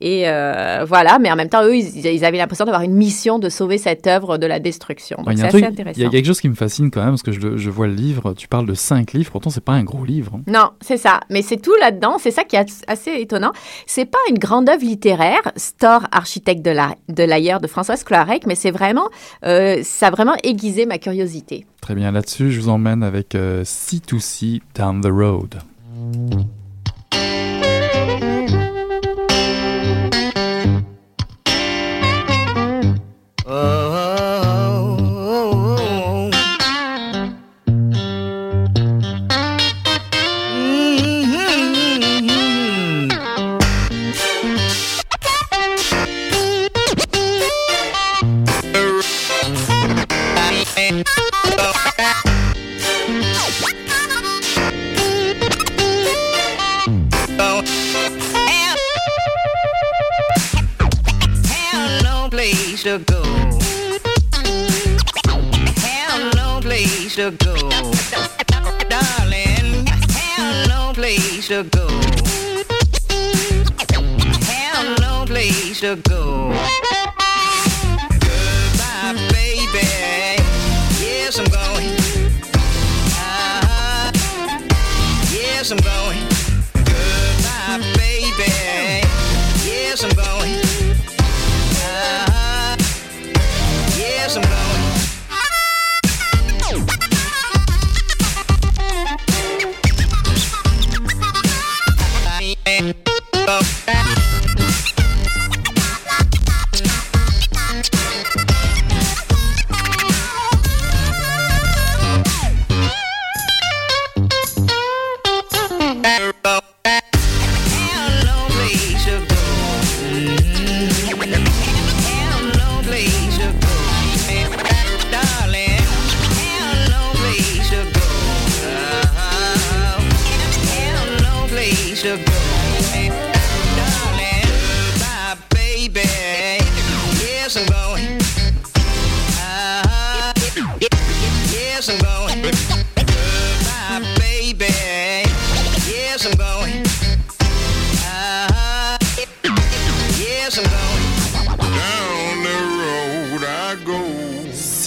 Et 0.00 0.26
euh, 0.26 0.84
voilà, 0.88 1.18
mais 1.18 1.30
en 1.30 1.36
même 1.36 1.50
temps, 1.50 1.62
eux, 1.62 1.76
ils, 1.76 2.24
avaient 2.24 2.38
l'impression 2.38 2.64
d'avoir 2.64 2.82
une 2.82 2.94
mission 2.94 3.38
de 3.38 3.50
sauver 3.50 3.76
cette 3.76 4.06
œuvre 4.06 4.38
de 4.38 4.46
la 4.46 4.58
destruction. 4.58 5.18
Donc 5.22 5.36
c'est 5.36 5.44
assez 5.44 5.62
intéressant. 5.62 6.00
Il 6.00 6.02
y 6.02 6.06
a 6.06 6.10
quelque 6.10 6.26
chose 6.26 6.40
qui 6.40 6.48
me 6.48 6.54
fascine 6.54 6.90
quand 6.90 7.00
même, 7.00 7.10
parce 7.10 7.22
que 7.22 7.32
je, 7.32 7.58
je 7.58 7.70
vois 7.70 7.86
le 7.86 7.92
livre, 7.92 8.32
tu 8.32 8.48
parles 8.48 8.66
de 8.66 8.72
cinq 8.72 9.12
livres, 9.12 9.30
pourtant 9.30 9.50
c'est 9.50 9.62
pas 9.62 9.74
un 9.74 9.84
gros 9.84 10.04
livre. 10.04 10.32
Hein. 10.36 10.42
Non, 10.46 10.70
c'est 10.80 10.96
ça. 10.96 11.20
Mais 11.28 11.42
c'est 11.42 11.58
tout 11.58 11.74
là-dedans, 11.80 12.16
c'est 12.18 12.30
ça 12.30 12.44
qui 12.44 12.56
est 12.56 12.66
assez 12.86 13.12
étonnant. 13.12 13.52
C'est 13.86 14.06
pas 14.06 14.18
une 14.30 14.38
grande 14.38 14.70
œuvre 14.70 14.84
littéraire, 14.84 15.52
Store, 15.56 16.06
architecte 16.12 16.64
de 16.64 16.70
l'ailleurs 16.70 16.96
de, 17.10 17.22
l'ailleurs 17.22 17.60
de 17.60 17.66
Françoise 17.66 18.02
Clarec, 18.02 18.46
mais 18.46 18.54
c'est 18.54 18.70
vraiment, 18.70 19.08
euh, 19.44 19.80
ça 19.82 20.06
a 20.06 20.10
vraiment 20.10 20.34
aiguisé 20.42 20.86
ma 20.86 20.96
curiosité. 20.96 21.66
Très 21.82 21.94
bien, 21.94 22.10
là-dessus, 22.10 22.50
je 22.50 22.60
vous 22.60 22.68
emmène 22.70 23.02
avec 23.02 23.34
euh, 23.34 23.64
C2C 23.64 24.60
Down 24.74 25.02
the 25.02 25.10
Road. 25.10 25.56
Mm-hmm. 26.00 26.59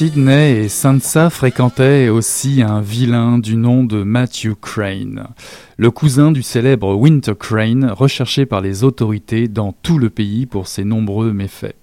Sydney 0.03 0.65
et 0.65 0.67
Sansa 0.67 1.29
fréquentaient 1.29 2.10
aussi 2.10 2.62
un 2.62 2.81
vilain 2.81 3.39
du 3.39 3.55
nom 3.55 3.86
de 3.86 4.03
Matthew 4.03 4.53
Crane, 4.62 5.29
le 5.77 5.91
cousin 5.91 6.33
du 6.33 6.43
célèbre 6.43 6.93
Winter 6.93 7.36
Crane, 7.39 7.89
recherché 7.89 8.45
par 8.45 8.60
les 8.60 8.83
autorités 8.83 9.48
dans 9.48 9.72
tout 9.72 9.98
le 9.98 10.10
pays 10.10 10.45
pour 10.45 10.67
ses 10.67 10.83
nombreux 10.83 11.31
méfaits. 11.31 11.77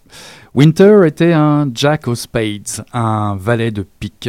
Winter 0.54 1.00
était 1.06 1.32
un 1.32 1.66
Jack 1.74 2.08
of 2.08 2.18
Spades, 2.18 2.84
un 2.92 3.36
valet 3.36 3.70
de 3.70 3.86
pique. 4.00 4.28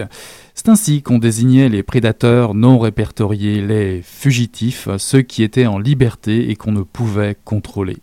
C'est 0.53 0.69
ainsi 0.69 1.01
qu'on 1.01 1.17
désignait 1.17 1.67
les 1.67 1.83
prédateurs 1.83 2.53
non 2.53 2.79
répertoriés, 2.79 3.61
les 3.61 4.01
fugitifs, 4.01 4.87
ceux 4.99 5.21
qui 5.21 5.43
étaient 5.43 5.65
en 5.65 5.79
liberté 5.79 6.49
et 6.49 6.55
qu'on 6.55 6.71
ne 6.71 6.83
pouvait 6.83 7.35
contrôler. 7.43 7.97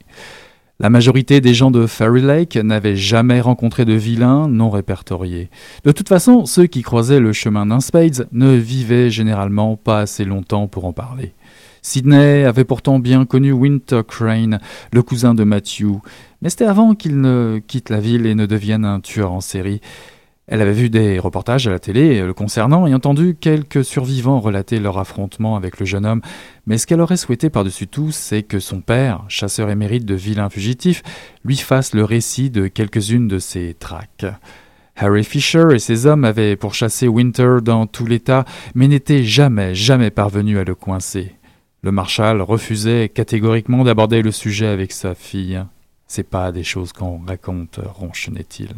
La 0.80 0.90
majorité 0.90 1.40
des 1.40 1.54
gens 1.54 1.73
de 1.73 1.88
Fairy 1.88 2.23
Lake 2.23 2.54
n'avaient 2.54 2.94
jamais 2.94 3.40
rencontré 3.40 3.85
de 3.85 3.94
vilains 3.94 4.47
non 4.47 4.70
répertoriés. 4.70 5.50
De 5.82 5.90
toute 5.90 6.08
façon, 6.08 6.47
ceux 6.47 6.66
qui 6.66 6.82
croisaient 6.82 7.18
le 7.18 7.32
chemin 7.32 7.66
d'un 7.66 7.80
Spades 7.80 8.28
ne 8.30 8.54
vivaient 8.54 9.11
généralement 9.11 9.75
pas 9.75 9.99
assez 9.99 10.25
longtemps 10.25 10.68
pour 10.68 10.85
en 10.85 10.92
parler. 10.92 11.35
Sydney 11.82 12.44
avait 12.44 12.62
pourtant 12.62 13.00
bien 13.00 13.25
connu 13.25 13.50
Winter 13.50 14.02
Crane, 14.06 14.61
le 14.92 15.02
cousin 15.02 15.35
de 15.35 15.42
Matthew, 15.42 15.99
mais 16.42 16.49
c'était 16.49 16.66
avant 16.66 16.94
qu'il 16.94 17.20
ne 17.20 17.61
quitte 17.66 17.90
la 17.90 17.99
ville 17.99 18.25
et 18.25 18.37
ne 18.37 18.47
devienne 18.47 18.85
un 18.85 19.00
tueur 19.00 19.32
en 19.32 19.40
série. 19.40 19.80
Elle 20.50 20.62
avait 20.62 20.73
vu 20.73 20.88
des 20.88 21.19
reportages 21.19 21.69
à 21.69 21.71
la 21.71 21.78
télé 21.78 22.23
le 22.23 22.33
concernant 22.33 22.87
et 22.87 22.95
entendu 22.95 23.37
quelques 23.38 23.85
survivants 23.85 24.40
relater 24.40 24.81
leur 24.81 24.97
affrontement 24.97 25.57
avec 25.57 25.78
le 25.78 25.85
jeune 25.85 26.07
homme, 26.07 26.23
mais 26.67 26.78
ce 26.78 26.87
qu'elle 26.87 27.02
aurait 27.02 27.19
souhaité 27.19 27.50
par-dessus 27.50 27.87
tout, 27.87 28.12
c'est 28.12 28.43
que 28.43 28.59
son 28.59 28.81
père, 28.81 29.25
chasseur 29.28 29.69
émérite 29.69 30.07
de 30.07 30.14
vilains 30.14 30.49
fugitifs, 30.49 31.02
lui 31.45 31.59
fasse 31.59 31.95
le 31.95 32.02
récit 32.02 32.49
de 32.49 32.67
quelques-unes 32.67 33.28
de 33.28 33.38
ses 33.38 33.75
traques. 33.75 34.25
Harry 34.97 35.23
Fisher 35.23 35.67
et 35.75 35.78
ses 35.78 36.07
hommes 36.07 36.25
avaient 36.25 36.57
pourchassé 36.57 37.09
Winter 37.09 37.59
dans 37.62 37.87
tout 37.87 38.07
l'État, 38.07 38.47
mais 38.75 38.88
n'étaient 38.88 39.25
jamais, 39.25 39.75
jamais 39.75 40.11
parvenus 40.11 40.59
à 40.59 40.64
le 40.64 40.75
coincer. 40.75 41.35
Le 41.83 41.93
marshal 41.93 42.40
refusait 42.40 43.11
catégoriquement 43.11 43.85
d'aborder 43.85 44.23
le 44.23 44.33
sujet 44.33 44.67
avec 44.67 44.93
sa 44.93 45.14
fille. 45.14 45.62
C'est 46.08 46.28
pas 46.28 46.52
des 46.52 46.64
choses 46.64 46.92
qu'on 46.92 47.20
raconte, 47.24 47.80
ronchonnait-il, 47.84 48.74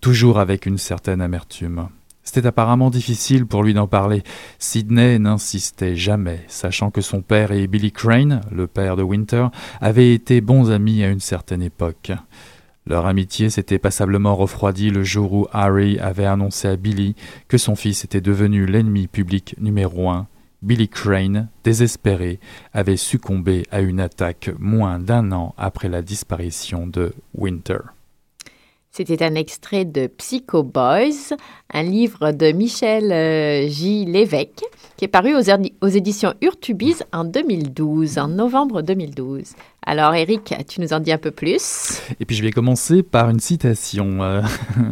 toujours 0.00 0.40
avec 0.40 0.66
une 0.66 0.76
certaine 0.76 1.20
amertume. 1.20 1.88
C'était 2.24 2.46
apparemment 2.46 2.90
difficile 2.90 3.46
pour 3.46 3.62
lui 3.62 3.74
d'en 3.74 3.86
parler. 3.86 4.22
Sidney 4.58 5.18
n'insistait 5.18 5.94
jamais, 5.94 6.42
sachant 6.48 6.90
que 6.90 7.00
son 7.00 7.22
père 7.22 7.52
et 7.52 7.68
Billy 7.68 7.92
Crane, 7.92 8.40
le 8.50 8.66
père 8.66 8.96
de 8.96 9.02
Winter, 9.02 9.46
avaient 9.80 10.12
été 10.12 10.40
bons 10.40 10.70
amis 10.70 11.04
à 11.04 11.10
une 11.10 11.20
certaine 11.20 11.62
époque. 11.62 12.12
Leur 12.86 13.06
amitié 13.06 13.50
s'était 13.50 13.78
passablement 13.78 14.34
refroidie 14.34 14.90
le 14.90 15.04
jour 15.04 15.32
où 15.32 15.46
Harry 15.52 15.98
avait 16.00 16.26
annoncé 16.26 16.66
à 16.66 16.76
Billy 16.76 17.14
que 17.46 17.56
son 17.56 17.76
fils 17.76 18.04
était 18.04 18.20
devenu 18.20 18.66
l'ennemi 18.66 19.06
public 19.06 19.54
numéro 19.60 20.10
un 20.10 20.26
Billy 20.64 20.88
Crane, 20.88 21.50
désespéré, 21.62 22.40
avait 22.72 22.96
succombé 22.96 23.64
à 23.70 23.80
une 23.80 24.00
attaque 24.00 24.50
moins 24.58 24.98
d'un 24.98 25.30
an 25.30 25.54
après 25.58 25.90
la 25.90 26.00
disparition 26.00 26.86
de 26.86 27.12
Winter. 27.34 27.80
C'était 28.96 29.24
un 29.24 29.34
extrait 29.34 29.84
de 29.84 30.06
Psycho 30.06 30.62
Boys, 30.62 31.34
un 31.72 31.82
livre 31.82 32.30
de 32.30 32.52
Michel 32.52 33.10
euh, 33.10 33.68
J. 33.68 34.04
Lévesque, 34.04 34.62
qui 34.96 35.04
est 35.04 35.08
paru 35.08 35.34
aux, 35.34 35.88
éditions 35.88 36.32
Urtubise 36.40 37.02
en 37.12 37.24
2012, 37.24 38.18
en 38.18 38.28
novembre 38.28 38.82
2012. 38.82 39.54
Alors, 39.84 40.14
Eric, 40.14 40.54
tu 40.68 40.80
nous 40.80 40.92
en 40.92 41.00
dis 41.00 41.10
un 41.10 41.18
peu 41.18 41.32
plus? 41.32 42.02
Et 42.20 42.24
puis, 42.24 42.36
je 42.36 42.44
vais 42.44 42.52
commencer 42.52 43.02
par 43.02 43.30
une 43.30 43.40
citation. 43.40 44.22
Euh, 44.22 44.42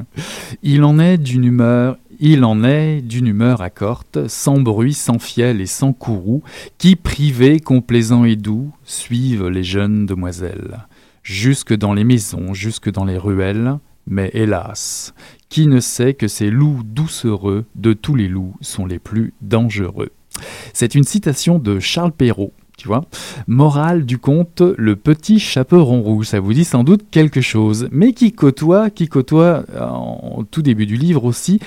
Il 0.64 0.82
en 0.82 0.98
est 0.98 1.16
d'une 1.16 1.44
humeur 1.44 1.96
il 2.24 2.44
en 2.44 2.62
est 2.62 3.00
d'une 3.00 3.26
humeur 3.26 3.62
accorte, 3.62 4.28
sans 4.28 4.60
bruit, 4.60 4.94
sans 4.94 5.18
fiel 5.18 5.60
et 5.60 5.66
sans 5.66 5.92
courroux, 5.92 6.42
qui, 6.78 6.94
privés, 6.94 7.58
complaisants 7.58 8.24
et 8.24 8.36
doux, 8.36 8.70
suivent 8.84 9.48
les 9.48 9.64
jeunes 9.64 10.06
demoiselles, 10.06 10.86
jusque 11.24 11.74
dans 11.74 11.94
les 11.94 12.04
maisons, 12.04 12.54
jusque 12.54 12.92
dans 12.92 13.04
les 13.04 13.18
ruelles, 13.18 13.76
mais 14.06 14.30
hélas, 14.34 15.14
qui 15.48 15.66
ne 15.66 15.80
sait 15.80 16.14
que 16.14 16.28
ces 16.28 16.50
loups 16.50 16.82
doucereux 16.84 17.64
de 17.74 17.92
tous 17.92 18.14
les 18.14 18.28
loups 18.28 18.54
sont 18.60 18.86
les 18.86 18.98
plus 18.98 19.34
dangereux 19.40 20.10
C'est 20.72 20.94
une 20.94 21.04
citation 21.04 21.58
de 21.58 21.78
Charles 21.78 22.12
Perrault, 22.12 22.52
tu 22.78 22.88
vois. 22.88 23.04
Morale 23.46 24.04
du 24.04 24.18
conte, 24.18 24.62
le 24.62 24.96
petit 24.96 25.38
chaperon 25.38 26.02
rouge, 26.02 26.26
ça 26.26 26.40
vous 26.40 26.52
dit 26.52 26.64
sans 26.64 26.84
doute 26.84 27.04
quelque 27.10 27.40
chose, 27.40 27.88
mais 27.92 28.12
qui 28.12 28.32
côtoie, 28.32 28.90
qui 28.90 29.08
côtoie 29.08 29.64
en 29.78 30.44
tout 30.50 30.62
début 30.62 30.86
du 30.86 30.96
livre 30.96 31.24
aussi 31.24 31.60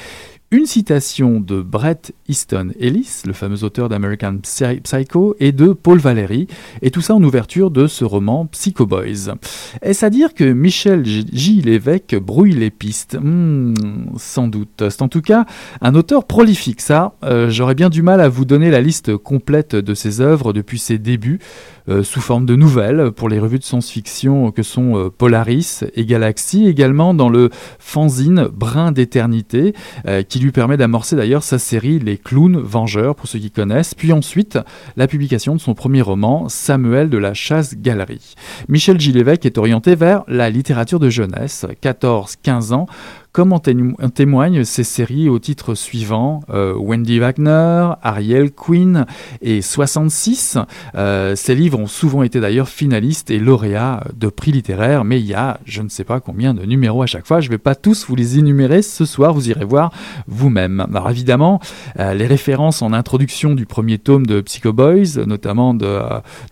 une 0.52 0.66
citation 0.66 1.40
de 1.40 1.62
Bret 1.62 2.02
Easton 2.30 2.70
Ellis, 2.80 3.24
le 3.26 3.34
fameux 3.34 3.64
auteur 3.64 3.90
d'American 3.90 4.38
Psycho, 4.38 5.36
et 5.40 5.52
de 5.52 5.74
Paul 5.74 5.98
Valéry, 6.00 6.48
et 6.82 6.92
tout 6.92 7.02
ça 7.02 7.16
en 7.16 7.24
ouverture 7.24 7.72
de 7.72 7.88
ce 7.88 8.06
roman 8.06 8.46
Psycho 8.46 8.86
Boys. 8.86 9.36
Est-ce 9.82 10.06
à 10.06 10.10
dire 10.10 10.34
que 10.34 10.44
Michel 10.44 11.04
J. 11.06 11.62
Lévesque 11.62 12.16
brouille 12.16 12.54
les 12.54 12.70
pistes? 12.70 13.18
Hmm, 13.20 13.74
Sans 14.18 14.48
doute. 14.48 14.84
C'est 14.90 15.02
en 15.02 15.10
tout 15.10 15.22
cas 15.22 15.46
un 15.82 15.96
auteur 15.96 16.26
prolifique, 16.26 16.82
ça. 16.82 17.16
Euh, 17.24 17.50
j'aurais 17.50 17.76
bien 17.76 17.90
du 17.90 18.02
mal 18.02 18.22
à 18.22 18.30
vous 18.30 18.46
donner 18.46 18.70
la 18.70 18.82
liste 18.82 19.18
complète 19.18 19.76
de 19.76 19.94
ses 19.94 20.22
œuvres 20.22 20.54
depuis 20.54 20.80
ses 20.80 20.98
débuts. 21.00 21.40
Euh, 21.88 22.02
sous 22.02 22.20
forme 22.20 22.48
de 22.48 22.56
nouvelles 22.56 23.12
pour 23.12 23.30
les 23.30 23.38
revues 23.38 23.60
de 23.60 23.64
science-fiction 23.64 24.52
que 24.52 24.64
sont 24.64 24.98
euh, 24.98 25.10
Polaris 25.10 25.82
et 25.94 26.06
Galaxy, 26.06 26.66
également 26.68 27.14
dans 27.14 27.30
le 27.30 27.52
fanzine 27.78 28.48
Brin 28.52 28.92
d'éternité, 28.92 29.74
euh, 30.08 30.24
qui 30.24 30.40
lui 30.40 30.52
permet 30.52 30.78
d'amorcer 30.78 31.16
d'ailleurs 31.16 31.44
sa 31.44 31.60
série 31.60 32.00
Les 32.00 32.18
Clowns 32.18 32.60
Vengeurs, 32.60 33.16
pour 33.16 33.28
ceux 33.28 33.38
qui 33.38 33.52
connaissent, 33.52 33.94
puis 33.94 34.14
ensuite 34.14 34.58
la 34.98 35.08
publication 35.08 35.54
de 35.54 35.62
son 35.62 35.76
premier 35.76 36.02
roman, 36.02 36.50
Samuel 36.50 37.10
de 37.12 37.20
la 37.20 37.36
Chasse-Galerie. 37.36 38.34
Michel 38.68 39.00
Gillévesque 39.00 39.46
est 39.46 39.60
orienté 39.60 39.94
vers 39.96 40.24
la 40.28 40.50
littérature 40.50 41.00
de 41.00 41.10
jeunesse, 41.10 41.68
14-15 41.84 42.74
ans, 42.74 42.88
comme 43.36 43.52
en, 43.52 43.60
témoignent 43.60 44.64
ces 44.64 44.86
séries 44.86 45.28
au 45.28 45.40
titre 45.40 45.76
suivant 45.76 46.40
euh, 46.50 46.74
Wendy 46.74 47.20
Wagner, 47.20 47.90
Ariel 48.02 48.50
Queen 48.54 49.06
et 49.42 49.62
66. 49.62 50.58
Euh, 50.96 51.36
ces 51.36 51.54
livres 51.54 51.78
ont 51.78 51.88
souvent 51.88 52.24
été 52.24 52.40
d'ailleurs 52.40 52.70
finalistes 52.70 53.32
et 53.32 53.40
lauréats 53.40 54.06
de 54.16 54.30
prix 54.30 54.54
littéraires, 54.54 55.04
mais 55.04 55.20
il 55.20 55.26
y 55.26 55.34
a 55.34 55.60
je 55.66 55.82
ne 55.82 55.90
sais 55.90 56.06
pas 56.06 56.22
combien 56.22 56.54
de 56.54 56.64
numéros 56.64 57.04
à 57.04 57.08
chaque 57.08 57.28
fois. 57.28 57.42
Je 57.42 57.48
ne 57.48 57.52
vais 57.52 57.58
pas 57.58 57.76
tous 57.76 58.06
vous 58.08 58.16
les 58.16 58.40
énumérer 58.40 58.82
ce 58.82 59.04
soir, 59.04 59.34
vous 59.34 59.50
irez 59.50 59.66
voir 59.66 59.92
vous-même. 60.28 60.86
Alors 60.90 61.10
évidemment, 61.10 61.60
euh, 62.00 62.14
les 62.14 62.28
références 62.28 62.82
en 62.82 62.94
introduction 62.94 63.54
du 63.54 63.66
premier 63.66 63.98
tome 63.98 64.26
de 64.26 64.40
Psycho 64.40 64.72
Boys, 64.72 65.26
notamment 65.28 65.74
de 65.74 65.92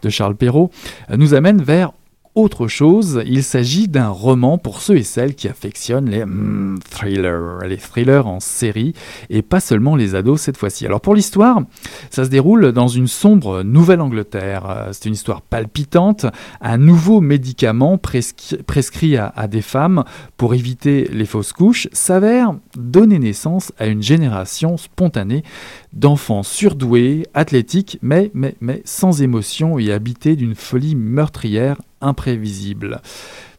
Charles 0.10 0.36
Perrault, 0.36 0.70
nous 1.16 1.34
amènent 1.34 1.62
vers 1.62 1.94
autre 2.36 2.68
chose, 2.68 3.22
il 3.28 3.44
s'agit 3.44 3.88
d'un 3.88 4.10
roman 4.10 4.58
pour 4.58 4.82
ceux 4.82 4.98
et 4.98 5.04
celles 5.04 5.36
qui 5.36 5.48
affectionnent 5.48 6.10
les 6.10 6.26
hmm, 6.26 6.80
thrillers, 6.90 7.60
les 7.68 7.78
thrillers 7.78 8.26
en 8.26 8.40
série, 8.40 8.94
et 9.30 9.44
pas 9.44 9.60
seulement 9.60 9.96
les 9.96 10.16
ados 10.16 10.42
cette 10.42 10.58
fois-ci. 10.58 10.86
Alors 10.86 11.00
pour 11.00 11.14
l'histoire, 11.14 11.62
ça 12.10 12.26
se 12.26 12.30
déroule 12.30 12.72
dans 12.72 12.88
une 12.88 13.08
sombre 13.08 13.62
Nouvelle-Angleterre. 13.62 14.68
Euh, 14.68 14.90
c'est 14.92 15.06
une 15.06 15.14
histoire 15.14 15.42
palpitante. 15.42 16.26
Un 16.60 16.78
nouveau 16.78 17.22
médicament 17.22 18.00
prescrit 18.00 19.18
à, 19.18 19.48
des 19.48 19.62
femmes 19.62 20.04
pour 20.36 20.56
éviter 20.56 21.08
les 21.12 21.26
fausses 21.26 21.54
couches 21.54 21.88
s'avère 21.92 22.56
donner 22.76 23.20
naissance 23.20 23.72
à 23.78 23.86
une 23.86 24.02
génération 24.02 24.78
spontanée 24.78 25.44
d'enfants 25.92 26.42
surdoués, 26.44 27.28
athlétiques, 27.36 28.00
mais, 28.02 28.32
mais, 28.34 28.56
mais 28.60 28.82
sans 28.86 29.22
émotion 29.22 29.78
et 29.78 29.92
habités 29.92 30.36
d'une 30.36 30.56
folie 30.56 30.96
meurtrière 30.96 31.78
imprévisible. 32.04 33.02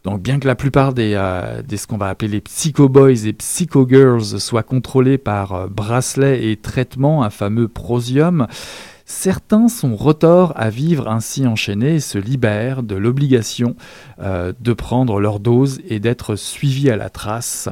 Donc 0.03 0.21
bien 0.21 0.39
que 0.39 0.47
la 0.47 0.55
plupart 0.55 0.93
des, 0.93 1.13
euh, 1.15 1.61
des 1.63 1.77
ce 1.77 1.87
qu'on 1.87 1.97
va 1.97 2.09
appeler 2.09 2.29
les 2.29 2.41
psycho 2.41 2.87
boys 2.87 3.25
et 3.25 3.33
psycho 3.33 3.87
girls 3.87 4.39
soient 4.39 4.63
contrôlés 4.63 5.17
par 5.17 5.53
euh, 5.53 5.67
bracelet 5.67 6.51
et 6.51 6.57
traitement, 6.57 7.23
un 7.23 7.29
fameux 7.29 7.67
prosium, 7.67 8.47
Certains 9.07 9.67
sont 9.67 9.95
retors 9.95 10.51
à 10.55 10.71
vivre 10.71 11.07
ainsi 11.07 11.45
enchaînés 11.45 11.95
et 11.95 11.99
se 11.99 12.17
libèrent 12.17 12.81
de 12.81 12.95
l'obligation 12.95 13.75
euh, 14.19 14.51
de 14.59 14.73
prendre 14.73 15.19
leur 15.19 15.39
dose 15.39 15.79
et 15.87 15.99
d'être 15.99 16.35
suivis 16.35 16.89
à 16.89 16.97
la 16.97 17.11
trace. 17.11 17.69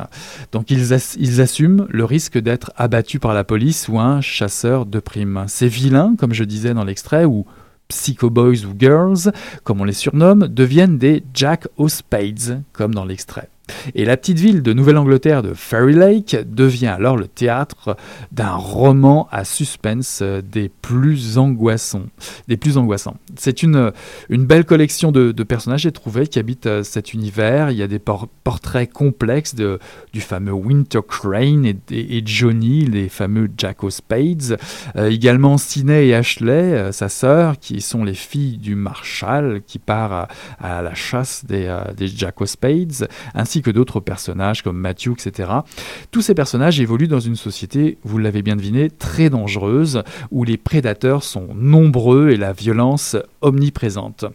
Donc 0.52 0.70
ils, 0.70 0.94
ils 1.18 1.42
assument 1.42 1.88
le 1.90 2.06
risque 2.06 2.38
d'être 2.38 2.72
abattus 2.78 3.20
par 3.20 3.34
la 3.34 3.44
police 3.44 3.88
ou 3.90 4.00
un 4.00 4.22
chasseur 4.22 4.86
de 4.86 5.00
primes. 5.00 5.46
Ces 5.48 5.68
vilains, 5.68 6.16
comme 6.20 6.34
je 6.34 6.44
disais 6.44 6.76
dans 6.76 6.84
l'extrait, 6.84 7.26
ou 7.26 7.48
Psycho 7.94 8.30
Boys 8.30 8.66
ou 8.66 8.74
Girls, 8.78 9.32
comme 9.64 9.82
on 9.82 9.86
les 9.86 9.94
surnomme, 9.94 10.48
deviennent 10.48 10.98
des 10.98 11.24
Jack 11.34 11.68
O'Spades, 11.78 12.64
comme 12.74 12.94
dans 12.94 13.06
l'extrait. 13.06 13.50
Et 13.95 14.06
la 14.06 14.17
petite 14.17 14.39
ville 14.39 14.62
de 14.62 14.73
Nouvelle-Angleterre 14.73 15.41
de 15.41 15.54
Fairy 15.54 15.93
Lake 15.93 16.36
devient 16.45 16.88
alors 16.88 17.17
le 17.17 17.28
théâtre 17.28 17.95
d'un 18.32 18.56
roman 18.56 19.28
à 19.32 19.45
suspense 19.45 20.21
des 20.21 20.69
plus 20.69 21.38
angoissants. 21.38 22.08
Des 22.47 22.58
plus 22.58 22.78
angoissants. 22.78 23.17
C'est 23.38 23.63
une, 23.63 23.91
une 24.30 24.45
belle 24.45 24.65
collection 24.65 25.12
de, 25.12 25.32
personnages, 25.43 25.82
j'ai 25.82 25.91
trouvé, 25.91 26.28
qui 26.28 26.39
habitent 26.39 26.65
euh, 26.65 26.84
cet 26.84 27.13
univers. 27.13 27.71
Il 27.71 27.78
y 27.78 27.84
a 27.84 27.88
des 27.88 27.99
portraits 27.99 28.91
complexes 28.91 29.56
de, 29.56 29.80
du 30.13 30.21
fameux 30.21 30.54
Winter 30.54 30.99
Crane 31.08 31.65
et, 31.65 32.21
Johnny, 32.26 32.86
les 32.86 33.10
fameux 33.10 33.49
Jack 33.58 33.78
Spades. 33.89 34.58
Euh, 34.95 35.10
également 35.10 35.58
Sidney 35.58 36.08
et 36.08 36.15
Ashley, 36.15 36.52
euh, 36.52 36.91
sa 36.91 37.10
sœur, 37.10 37.60
qui 37.60 37.82
sont 37.82 38.04
les 38.04 38.13
filles 38.13 38.58
du 38.58 38.76
Marshal, 38.76 39.62
qui 39.65 39.80
part 39.80 40.28
à, 40.60 40.82
la 40.82 40.93
chasse 40.93 41.45
des, 41.45 41.76
des 41.95 42.08
Jack 42.08 42.36
Spades, 42.45 43.08
ainsi 43.34 43.53
que 43.62 43.72
d'autres 43.72 44.00
personnages 44.00 44.62
comme 44.62 44.78
Matthew, 44.78 45.12
etc. 45.12 45.50
Tous 46.12 46.22
ces 46.22 46.34
personnages 46.34 46.80
évoluent 46.80 47.08
dans 47.08 47.20
une 47.20 47.36
société, 47.36 47.98
vous 48.04 48.18
l'avez 48.18 48.42
bien 48.42 48.56
deviné, 48.56 48.89
très 48.89 49.30
dangereuse, 49.30 50.04
où 50.32 50.44
les 50.44 50.58
prédateurs 50.58 51.24
sont 51.24 51.50
nombreux 51.56 52.30
et 52.30 52.38
la 52.38 52.54
violence 52.54 53.16
omniprésente. 53.42 54.26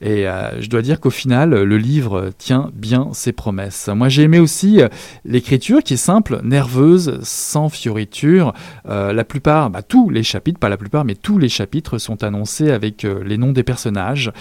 Et 0.00 0.28
euh, 0.28 0.60
je 0.60 0.68
dois 0.68 0.82
dire 0.82 1.00
qu'au 1.00 1.10
final, 1.10 1.50
le 1.50 1.78
livre 1.78 2.30
tient 2.38 2.70
bien 2.74 3.08
ses 3.12 3.32
promesses. 3.32 3.88
Moi, 3.88 4.08
j'ai 4.08 4.22
aimé 4.22 4.38
aussi 4.38 4.80
euh, 4.80 4.88
l'écriture 5.24 5.82
qui 5.82 5.94
est 5.94 5.98
simple, 5.98 6.40
nerveuse, 6.42 7.18
sans 7.22 7.68
fioriture. 7.68 8.54
Euh, 8.88 9.12
la 9.12 9.24
plupart, 9.24 9.70
bah, 9.70 9.82
tous 9.82 10.10
les 10.10 10.22
chapitres, 10.22 10.58
pas 10.58 10.68
la 10.68 10.76
plupart, 10.76 11.04
mais 11.04 11.14
tous 11.14 11.38
les 11.38 11.48
chapitres 11.48 11.98
sont 11.98 12.22
annoncés 12.22 12.70
avec 12.70 13.02
les 13.02 13.38
noms 13.38 13.52
des 13.52 13.62
personnages, 13.62 14.32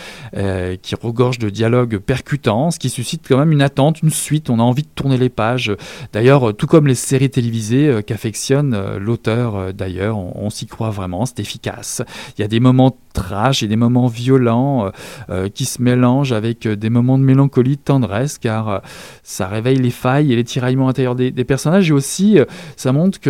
qui 0.81 0.95
regorgent 0.95 1.39
de 1.39 1.49
dialogues 1.49 1.97
percutants, 1.97 2.71
ce 2.71 2.79
qui 2.79 2.89
suscite 2.89 3.25
quand 3.27 3.38
même 3.38 3.51
une 3.51 3.62
attente, 3.62 4.01
une 4.01 4.09
suite, 4.13 4.49
on 4.49 4.60
a 4.60 4.63
envie 4.63 4.84
de 4.84 4.88
tourner 4.95 5.17
les 5.17 5.30
pages. 5.30 5.76
D'ailleurs, 6.12 6.56
tout 6.56 6.67
comme 6.67 6.88
les 6.88 6.95
séries 6.95 7.30
télévisées 7.30 8.02
qu'affectionne 8.06 8.97
l'auteur, 8.97 9.73
d'ailleurs, 9.73 10.17
on, 10.17 10.49
s'y 10.49 10.67
croit 10.67 10.89
vraiment, 10.89 11.26
c'est 11.26 11.39
efficace. 11.39 12.02
Il 12.38 12.41
y 12.41 12.43
a 12.43 12.47
des 12.47 12.60
moments 12.60 12.95
trash 13.13 13.63
et 13.63 13.67
des 13.67 13.76
moments 13.76 14.08
violents 14.08 14.86
euh, 14.86 14.89
euh, 15.30 15.49
qui 15.49 15.65
se 15.65 15.82
mélangent 15.82 16.34
avec 16.34 16.65
euh, 16.65 16.76
des 16.76 16.89
moments 16.89 17.17
de 17.17 17.23
mélancolie, 17.23 17.78
de 17.78 17.82
tendresse, 17.82 18.38
car 18.38 18.82
ça 19.21 19.47
réveille 19.47 19.78
les 19.78 19.91
failles 19.91 20.34
et 20.34 20.36
les 20.36 20.43
tiraillements 20.43 20.89
intérieurs 20.89 21.15
des, 21.15 21.32
personnages. 21.43 21.89
Et 21.89 21.93
aussi, 21.93 22.39
ça 22.76 22.91
montre 22.91 23.19
que 23.19 23.30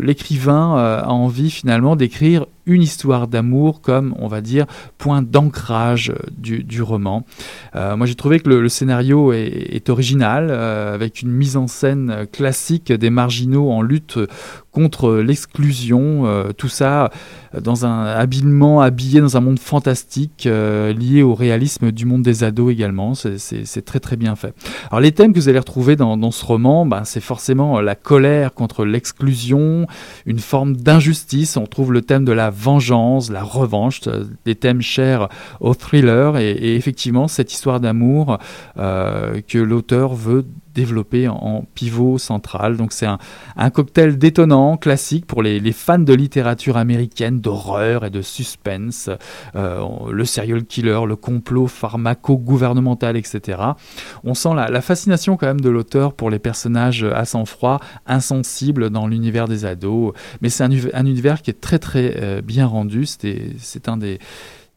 l'écrivain 0.00 0.76
a 0.76 1.10
envie 1.10 1.50
finalement 1.50 1.96
d'écrire 1.96 2.46
une 2.66 2.82
histoire 2.82 3.26
d'amour 3.26 3.80
comme, 3.80 4.14
on 4.18 4.28
va 4.28 4.40
dire, 4.40 4.66
point 4.98 5.22
d'ancrage 5.22 6.12
du, 6.36 6.82
roman. 6.82 7.24
Euh, 7.74 7.96
moi, 7.96 8.06
j'ai 8.06 8.14
trouvé 8.14 8.40
que 8.40 8.48
le, 8.48 8.68
scénario 8.68 9.32
est, 9.32 9.88
original, 9.88 10.01
euh, 10.50 10.94
avec 10.94 11.22
une 11.22 11.30
mise 11.30 11.56
en 11.56 11.66
scène 11.66 12.26
classique 12.32 12.92
des 12.92 13.10
marginaux 13.10 13.70
en 13.70 13.82
lutte 13.82 14.18
contre 14.72 15.14
l'exclusion, 15.14 16.26
euh, 16.26 16.52
tout 16.52 16.68
ça 16.68 17.10
dans 17.60 17.84
un 17.84 18.06
habilement 18.06 18.80
habillé 18.80 19.20
dans 19.20 19.36
un 19.36 19.40
monde 19.40 19.58
fantastique 19.58 20.48
lié 20.48 21.22
au 21.22 21.34
réalisme 21.34 21.92
du 21.92 22.06
monde 22.06 22.22
des 22.22 22.44
ados 22.44 22.72
également. 22.72 23.12
C'est 23.14 23.84
très 23.84 24.00
très 24.00 24.16
bien 24.16 24.36
fait. 24.36 24.54
Alors 24.90 25.00
les 25.00 25.12
thèmes 25.12 25.34
que 25.34 25.38
vous 25.38 25.50
allez 25.50 25.58
retrouver 25.58 25.94
dans, 25.96 26.30
ce 26.30 26.44
roman, 26.46 26.86
ben, 26.86 27.04
c'est 27.04 27.20
forcément 27.20 27.80
la 27.82 27.94
colère 27.94 28.54
contre 28.54 28.86
l'exclusion, 28.86 29.86
une 30.26 30.38
forme 30.38 30.76
d'injustice. 30.76 31.56
On 31.56 31.66
trouve 31.66 31.92
le 31.92 32.02
thème 32.02 32.24
de 32.24 32.32
la 32.32 32.50
vengeance, 32.50 33.30
la 33.30 33.42
revanche, 33.42 34.00
euh, 34.06 34.24
des 34.44 34.54
thèmes 34.54 34.82
chers 34.82 35.28
au 35.60 35.74
thriller 35.74 36.38
et, 36.38 36.76
effectivement 36.76 37.28
cette 37.28 37.52
histoire 37.52 37.80
d'amour 37.80 38.38
euh, 38.78 39.40
que 39.46 39.58
l'auteur 39.58 40.14
veut 40.14 40.44
développé 40.74 41.28
en, 41.28 41.64
pivot 41.74 42.18
central. 42.18 42.76
Donc 42.76 42.92
c'est 42.92 43.06
un, 43.06 43.70
cocktail 43.70 44.18
détonnant, 44.18 44.76
classique 44.76 45.26
pour 45.26 45.42
les, 45.42 45.72
fans 45.72 45.98
de 45.98 46.12
littérature 46.12 46.76
américaine, 46.76 47.40
d'horreur 47.40 48.04
et 48.04 48.10
de 48.10 48.22
suspense. 48.22 49.10
Euh, 49.56 49.84
le 50.10 50.24
serial 50.24 50.64
killer, 50.64 51.00
le 51.06 51.16
complot 51.16 51.66
pharmaco-gouvernemental, 51.66 53.16
etc. 53.16 53.58
On 54.24 54.34
sent 54.34 54.50
la, 54.54 54.80
fascination 54.82 55.36
quand 55.36 55.46
même 55.46 55.60
de 55.60 55.70
l'auteur 55.70 56.14
pour 56.14 56.28
les 56.30 56.38
personnages 56.38 57.04
à 57.04 57.24
sang-froid, 57.24 57.80
insensibles 58.06 58.90
dans 58.90 59.06
l'univers 59.06 59.48
des 59.48 59.64
ados. 59.64 60.12
Mais 60.40 60.48
c'est 60.48 60.64
un, 60.64 60.70
un, 60.92 61.06
univers 61.06 61.42
qui 61.42 61.50
est 61.50 61.60
très 61.60 61.78
très 61.78 62.16
euh, 62.20 62.40
bien 62.42 62.66
rendu. 62.66 63.06
C'est 63.06 63.88
un 63.88 63.96
des 63.96 64.18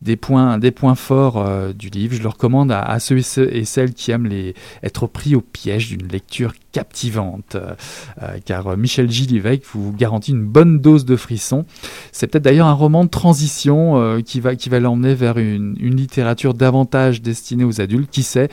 des 0.05 0.15
points, 0.15 0.59
des 0.59 0.71
forts 0.95 1.37
euh, 1.37 1.73
du 1.73 1.89
livre. 1.89 2.15
Je 2.15 2.21
le 2.21 2.29
recommande 2.29 2.71
à, 2.71 2.99
ceux 2.99 3.17
et, 3.17 3.65
celles 3.65 3.93
qui 3.93 4.11
aiment 4.11 4.27
les, 4.27 4.53
être 4.83 5.07
pris 5.07 5.35
au 5.35 5.41
piège 5.41 5.89
d'une 5.89 6.07
lecture 6.07 6.53
captivante, 6.71 7.55
euh, 7.55 7.73
euh, 8.21 8.37
car 8.45 8.77
Michel 8.77 9.09
Gilivec 9.09 9.63
vous 9.73 9.91
garantit 9.91 10.31
une 10.31 10.45
bonne 10.45 10.79
dose 10.79 11.05
de 11.05 11.15
frissons. 11.15 11.65
C'est 12.11 12.27
peut-être 12.27 12.43
d'ailleurs 12.43 12.67
un 12.67 12.73
roman 12.73 13.03
de 13.03 13.09
transition 13.09 14.21
qui 14.23 14.39
va, 14.39 14.53
l'emmener 14.79 15.15
vers 15.15 15.37
une 15.37 15.75
littérature 15.95 16.53
davantage 16.53 17.21
destinée 17.21 17.63
aux 17.63 17.81
adultes. 17.81 18.11
Qui 18.11 18.23
sait? 18.23 18.49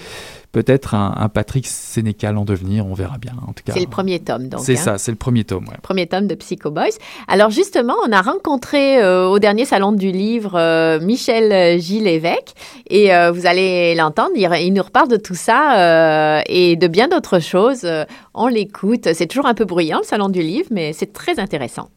Peut-être 0.53 0.95
un, 0.95 1.29
Patrick 1.29 1.67
Sénécal 1.67 2.37
en 2.37 2.45
devenir, 2.45 2.87
on 2.87 2.95
verra 2.95 3.19
bien. 3.19 3.33
En 3.47 3.53
tout 3.53 3.65
cas, 3.65 3.73
c'est 3.73 3.81
le 3.81 3.87
premier 3.87 4.21
tome, 4.21 4.49
donc. 4.49 4.61
C'est 4.63 4.75
hein. 4.75 4.77
ça, 4.77 4.99
c'est 4.99 5.11
le 5.11 5.17
premier 5.17 5.45
tome. 5.45 5.67
Ouais. 5.67 5.77
Premier 5.83 6.07
tome 6.07 6.27
de 6.27 6.35
Psycho 6.35 6.71
Boys. 6.71 6.99
Alors 7.27 7.51
justement, 7.51 7.95
on 8.07 8.13
a 8.13 8.21
rencontré 8.21 9.03
euh, 9.03 9.27
au 9.27 9.39
dernier 9.39 9.65
salon 9.65 9.93
du 9.93 10.13
livre 10.13 10.53
euh, 10.55 11.01
Michel 11.01 11.81
Gilles 11.81 12.07
Évêque, 12.07 12.55
et 12.89 13.15
euh, 13.15 13.33
vous 13.33 13.47
allez 13.47 13.95
l'entendre. 13.95 14.33
Il, 14.37 14.73
nous 14.73 14.83
reparle 14.83 15.09
de 15.09 15.17
tout 15.17 15.35
ça 15.35 16.43
et 16.47 16.77
de 16.77 16.87
bien 16.87 17.09
d'autres 17.09 17.41
choses. 17.41 17.87
on 18.35 18.47
l'écoute. 18.49 19.13
C'est 19.15 19.27
toujours 19.27 19.47
un 19.47 19.55
peu 19.55 19.65
bruyant 19.65 19.99
le 19.99 20.05
salon 20.05 20.29
du 20.29 20.43
livre, 20.43 20.69
mais 20.71 20.93
c'est 20.93 21.13
très 21.13 21.41
intéressant. 21.41 21.89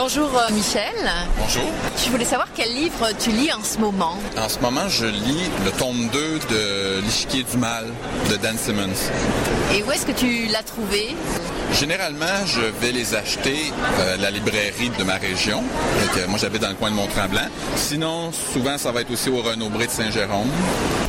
Bonjour 0.00 0.30
euh, 0.38 0.54
Michel. 0.54 0.94
Bonjour. 1.36 1.64
Je 1.96 2.08
voulais 2.08 2.24
savoir 2.24 2.46
quel 2.54 2.72
livre 2.72 3.08
tu 3.18 3.30
lis 3.30 3.52
en 3.52 3.64
ce 3.64 3.78
moment. 3.78 4.16
En 4.36 4.48
ce 4.48 4.60
moment, 4.60 4.88
je 4.88 5.06
lis 5.06 5.50
le 5.64 5.72
tome 5.72 6.08
2 6.12 6.38
de 6.48 7.00
L'échiquier 7.02 7.42
du 7.42 7.56
mal 7.56 7.84
de 8.30 8.36
Dan 8.36 8.56
Simmons. 8.56 9.10
Et 9.74 9.82
où 9.82 9.90
est-ce 9.90 10.06
que 10.06 10.12
tu 10.12 10.46
l'as 10.52 10.62
trouvé? 10.62 11.16
Généralement, 11.72 12.46
je 12.46 12.60
vais 12.80 12.92
les 12.92 13.16
acheter 13.16 13.72
euh, 13.98 14.14
à 14.14 14.16
la 14.16 14.30
librairie 14.30 14.90
de 14.96 15.02
ma 15.02 15.16
région. 15.16 15.64
moi, 16.28 16.38
j'habite 16.38 16.62
dans 16.62 16.68
le 16.68 16.74
coin 16.74 16.90
de 16.90 16.96
Mont-Tremblant. 16.96 17.48
Sinon, 17.74 18.30
souvent, 18.32 18.78
ça 18.78 18.92
va 18.92 19.00
être 19.00 19.10
aussi 19.10 19.28
au 19.30 19.42
Renaud-Bré 19.42 19.86
de 19.86 19.90
Saint-Jérôme 19.90 20.50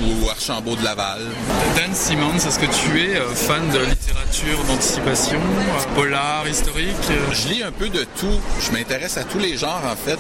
ou 0.02 0.30
Archambault 0.30 0.76
de 0.76 0.84
Laval. 0.84 1.22
Dan 1.76 1.94
Simmons, 1.94 2.36
est-ce 2.36 2.60
que 2.60 2.66
tu 2.66 3.02
es 3.02 3.18
euh, 3.18 3.34
fan 3.36 3.70
de 3.70 3.80
littérature 3.80 4.64
d'anticipation, 4.68 5.40
polar, 5.96 6.48
historique? 6.48 6.96
Je 7.32 7.48
lis 7.50 7.64
un 7.64 7.72
peu 7.72 7.90
de 7.90 8.04
tout. 8.20 8.40
Je 8.60 8.72
m'intéresse 8.80 9.18
à 9.18 9.24
tous 9.24 9.40
les 9.40 9.58
genres, 9.58 9.82
en 9.86 9.96
fait. 9.96 10.18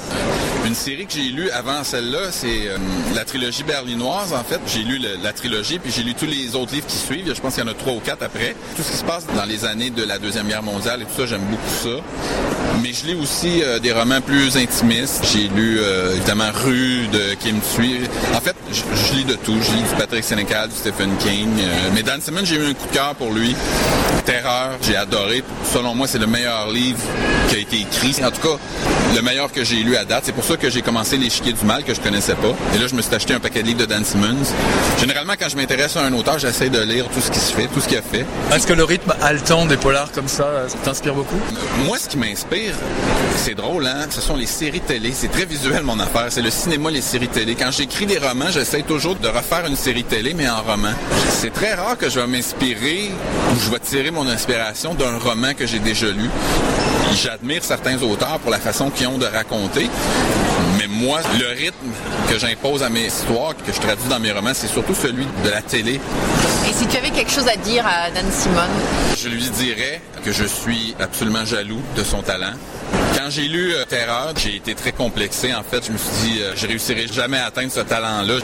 Une 0.65 0.76
série 0.76 1.06
que 1.06 1.13
j'ai 1.13 1.30
lue 1.30 1.50
avant 1.52 1.84
celle-là, 1.84 2.32
c'est 2.32 2.67
euh, 2.67 2.78
la 3.15 3.24
trilogie 3.24 3.63
berlinoise, 3.63 4.34
en 4.34 4.43
fait. 4.43 4.60
J'ai 4.67 4.84
lu 4.84 5.00
la 5.24 5.32
trilogie, 5.32 5.80
puis 5.80 5.93
j'ai 5.95 6.04
lu 6.04 6.13
tous 6.13 6.26
les 6.26 6.56
autres 6.56 6.74
livres 6.74 6.86
qui 6.86 6.98
suivent. 6.98 7.34
Je 7.34 7.39
pense 7.39 7.56
qu'il 7.56 7.63
y 7.63 7.67
en 7.67 7.72
a 7.72 7.74
trois 7.74 7.93
ou 7.93 8.00
quatre 8.00 8.22
après. 8.22 8.56
Tout 8.76 8.84
ce 8.84 8.91
qui 8.91 8.98
se 8.98 9.04
passe 9.06 9.26
dans 9.34 9.45
les 9.45 9.63
années 9.63 9.91
de 9.91 10.04
la 10.04 10.19
Deuxième 10.19 10.48
Guerre 10.48 10.63
mondiale 10.63 11.02
et 11.02 11.06
tout 11.06 11.22
ça, 11.22 11.26
j'aime 11.26 11.45
beaucoup 11.50 11.69
ça. 11.82 12.04
Mais 12.84 12.91
je 12.91 13.06
lis 13.06 13.15
aussi 13.15 13.63
euh, 13.63 13.80
des 13.80 13.93
romans 13.93 14.22
plus 14.22 14.58
intimistes. 14.58 15.24
J'ai 15.32 15.48
lu, 15.48 15.80
euh, 15.80 16.15
évidemment, 16.15 16.52
Rue 16.54 17.08
de 17.08 17.36
Kim 17.36 17.60
Thuy. 17.62 18.02
En 18.36 18.41
fait, 18.41 18.56
je 18.72 19.15
lis 19.15 19.24
de 19.24 19.36
tout. 19.36 19.58
Je 19.62 19.72
lis 19.72 19.84
du 19.84 19.95
Patrick 19.98 20.24
Sénécal, 20.24 20.67
du 20.69 20.76
Stephen 20.76 21.15
King. 21.19 21.48
mais 21.93 22.04
Dan 22.04 22.19
Simmons, 22.22 22.43
j'ai 22.43 22.56
eu 22.56 22.65
un 22.65 22.74
coup 22.74 22.88
de 22.88 22.93
cœur 22.93 23.15
pour 23.15 23.32
lui. 23.32 23.56
Terreur, 24.26 24.78
j'ai 24.82 24.98
adoré. 24.98 25.43
Selon 25.74 25.95
moi, 25.95 26.08
c'est 26.08 26.19
le 26.19 26.28
meilleur 26.28 26.69
livre 26.72 27.00
qui 27.48 27.56
a 27.56 27.60
été 27.60 27.78
écrit 27.78 28.10
en 28.24 28.32
tout 28.32 28.41
cas, 28.41 28.49
le 29.16 29.22
meilleur 29.22 29.52
que 29.52 29.64
j'ai 29.64 29.78
lu 29.78 29.96
à 29.96 30.06
date. 30.06 30.24
C'est 30.26 30.32
pour 30.32 30.44
ça 30.44 30.58
que 30.58 30.70
j'ai 30.70 30.82
commencé 30.82 31.18
L'échiquier 31.18 31.54
du 31.54 31.66
mal, 31.66 31.84
que 31.84 31.94
je 31.94 32.00
connaissais 32.00 32.36
pas. 32.36 32.56
Et 32.76 32.78
là, 32.78 32.88
je 32.88 32.96
me 32.96 33.02
suis 33.02 33.14
acheté 33.14 33.34
un 33.34 33.40
paquet 33.40 33.62
de 33.62 33.68
livres 33.68 33.80
de 33.80 33.86
Dan 33.86 34.06
Simmons. 34.06 34.54
Généralement, 35.00 35.34
quand 35.40 35.50
je 35.50 35.56
m'intéresse 35.56 35.98
à 35.98 36.02
un 36.04 36.14
auteur, 36.14 36.40
j'essaie 36.40 36.70
de 36.70 36.80
lire 36.80 37.06
tout 37.14 37.22
ce 37.22 37.32
qui 37.32 37.40
se 37.40 37.54
fait, 37.54 37.68
tout 37.68 37.82
ce 37.82 37.88
qu'il 37.88 37.98
a 37.98 38.02
fait. 38.02 38.26
Est-ce 38.54 38.68
que 38.68 38.74
le 38.74 38.84
rythme 38.84 39.14
haletant 39.22 39.66
des 39.66 39.78
polars 39.78 40.12
comme 40.12 40.28
ça, 40.28 40.68
ça 40.68 40.78
t'inspire 40.84 41.14
beaucoup? 41.14 41.40
Moi, 41.86 41.98
ce 41.98 42.08
qui 42.08 42.18
m'inspire, 42.18 42.74
c'est 43.36 43.56
drôle, 43.56 43.86
hein? 43.88 44.08
Ce 44.10 44.22
sont 44.22 44.36
les 44.36 44.46
séries 44.46 44.82
télé. 44.82 45.12
C'est 45.14 45.32
très 45.32 45.46
visuel, 45.46 45.84
mon 45.84 46.00
affaire. 46.00 46.28
C'est 46.30 46.42
le 46.42 46.52
cinéma, 46.52 46.92
les 46.92 47.02
séries 47.02 47.28
télé. 47.28 47.56
Quand 47.56 47.72
j'écris 47.72 48.06
des 48.06 48.18
romans, 48.18 48.52
j'essaie 48.52 48.84
toujours 48.84 49.16
de 49.16 49.28
refaire 49.28 49.66
une 49.68 49.76
série 49.76 50.04
télé, 50.04 50.34
mais 50.34 50.48
en 50.50 50.62
roman. 50.62 50.94
C'est 51.30 51.54
très 51.54 51.74
rare 51.74 51.98
que 51.98 52.10
je 52.10 52.20
vais 52.20 52.28
m'inspirer 52.28 53.12
ou 53.52 53.60
je 53.60 53.70
vais 53.72 53.80
tirer 53.80 54.12
mon 54.12 54.28
inspiration 54.28 54.94
d'un 54.94 55.18
roman 55.18 55.54
que 55.54 55.66
j'ai 55.66 55.80
déjà 55.80 56.08
lu. 56.08 56.30
J'admire 57.15 57.63
certains 57.63 58.02
auteurs 58.02 58.39
pour 58.39 58.52
la 58.52 58.60
façon 58.60 58.89
qu'ils 58.89 59.08
ont 59.08 59.17
de 59.17 59.26
raconter. 59.26 59.89
Mais 60.78 60.88
moi, 60.88 61.19
le 61.38 61.48
rythme 61.58 61.91
que 62.30 62.38
j'impose 62.38 62.84
à 62.84 62.89
mes 62.89 63.08
histoires, 63.08 63.56
que 63.56 63.74
je 63.74 63.80
traduis 63.80 64.08
dans 64.10 64.19
mes 64.19 64.32
romans, 64.32 64.54
c'est 64.54 64.67
surtout 64.67 64.93
celui 64.93 65.26
de 65.43 65.50
la 65.50 65.62
télé. 65.62 66.00
Et 66.69 66.74
si 66.74 66.88
tu 66.88 66.98
avais 66.98 67.10
quelque 67.10 67.32
chose 67.32 67.48
à 67.48 67.56
dire 67.56 67.86
à 67.86 68.12
Dan 68.12 68.26
Simone? 68.32 68.69
Je 69.17 69.30
lui 69.30 69.50
dirais 69.50 70.02
que 70.24 70.32
je 70.32 70.45
suis 70.45 70.95
absolument 71.00 71.45
jaloux 71.45 71.82
de 71.98 72.04
son 72.04 72.22
talent. 72.22 72.54
Quand 73.15 73.30
j'ai 73.30 73.48
lu 73.48 73.74
euh, 73.74 73.86
Terreur, 73.86 74.34
j'ai 74.36 74.56
été 74.56 74.76
très 74.76 74.91
complexé. 74.91 75.54
En 75.54 75.63
fait, 75.63 75.86
je 75.86 75.91
me 75.91 75.98
suis 75.98 76.30
dit, 76.30 76.41
euh, 76.41 76.54
je 76.56 76.67
réussirai 76.67 77.08
jamais 77.08 77.38
à 77.38 77.45
atteindre 77.45 77.72
ce 77.72 77.82
talent-là. 77.82 78.36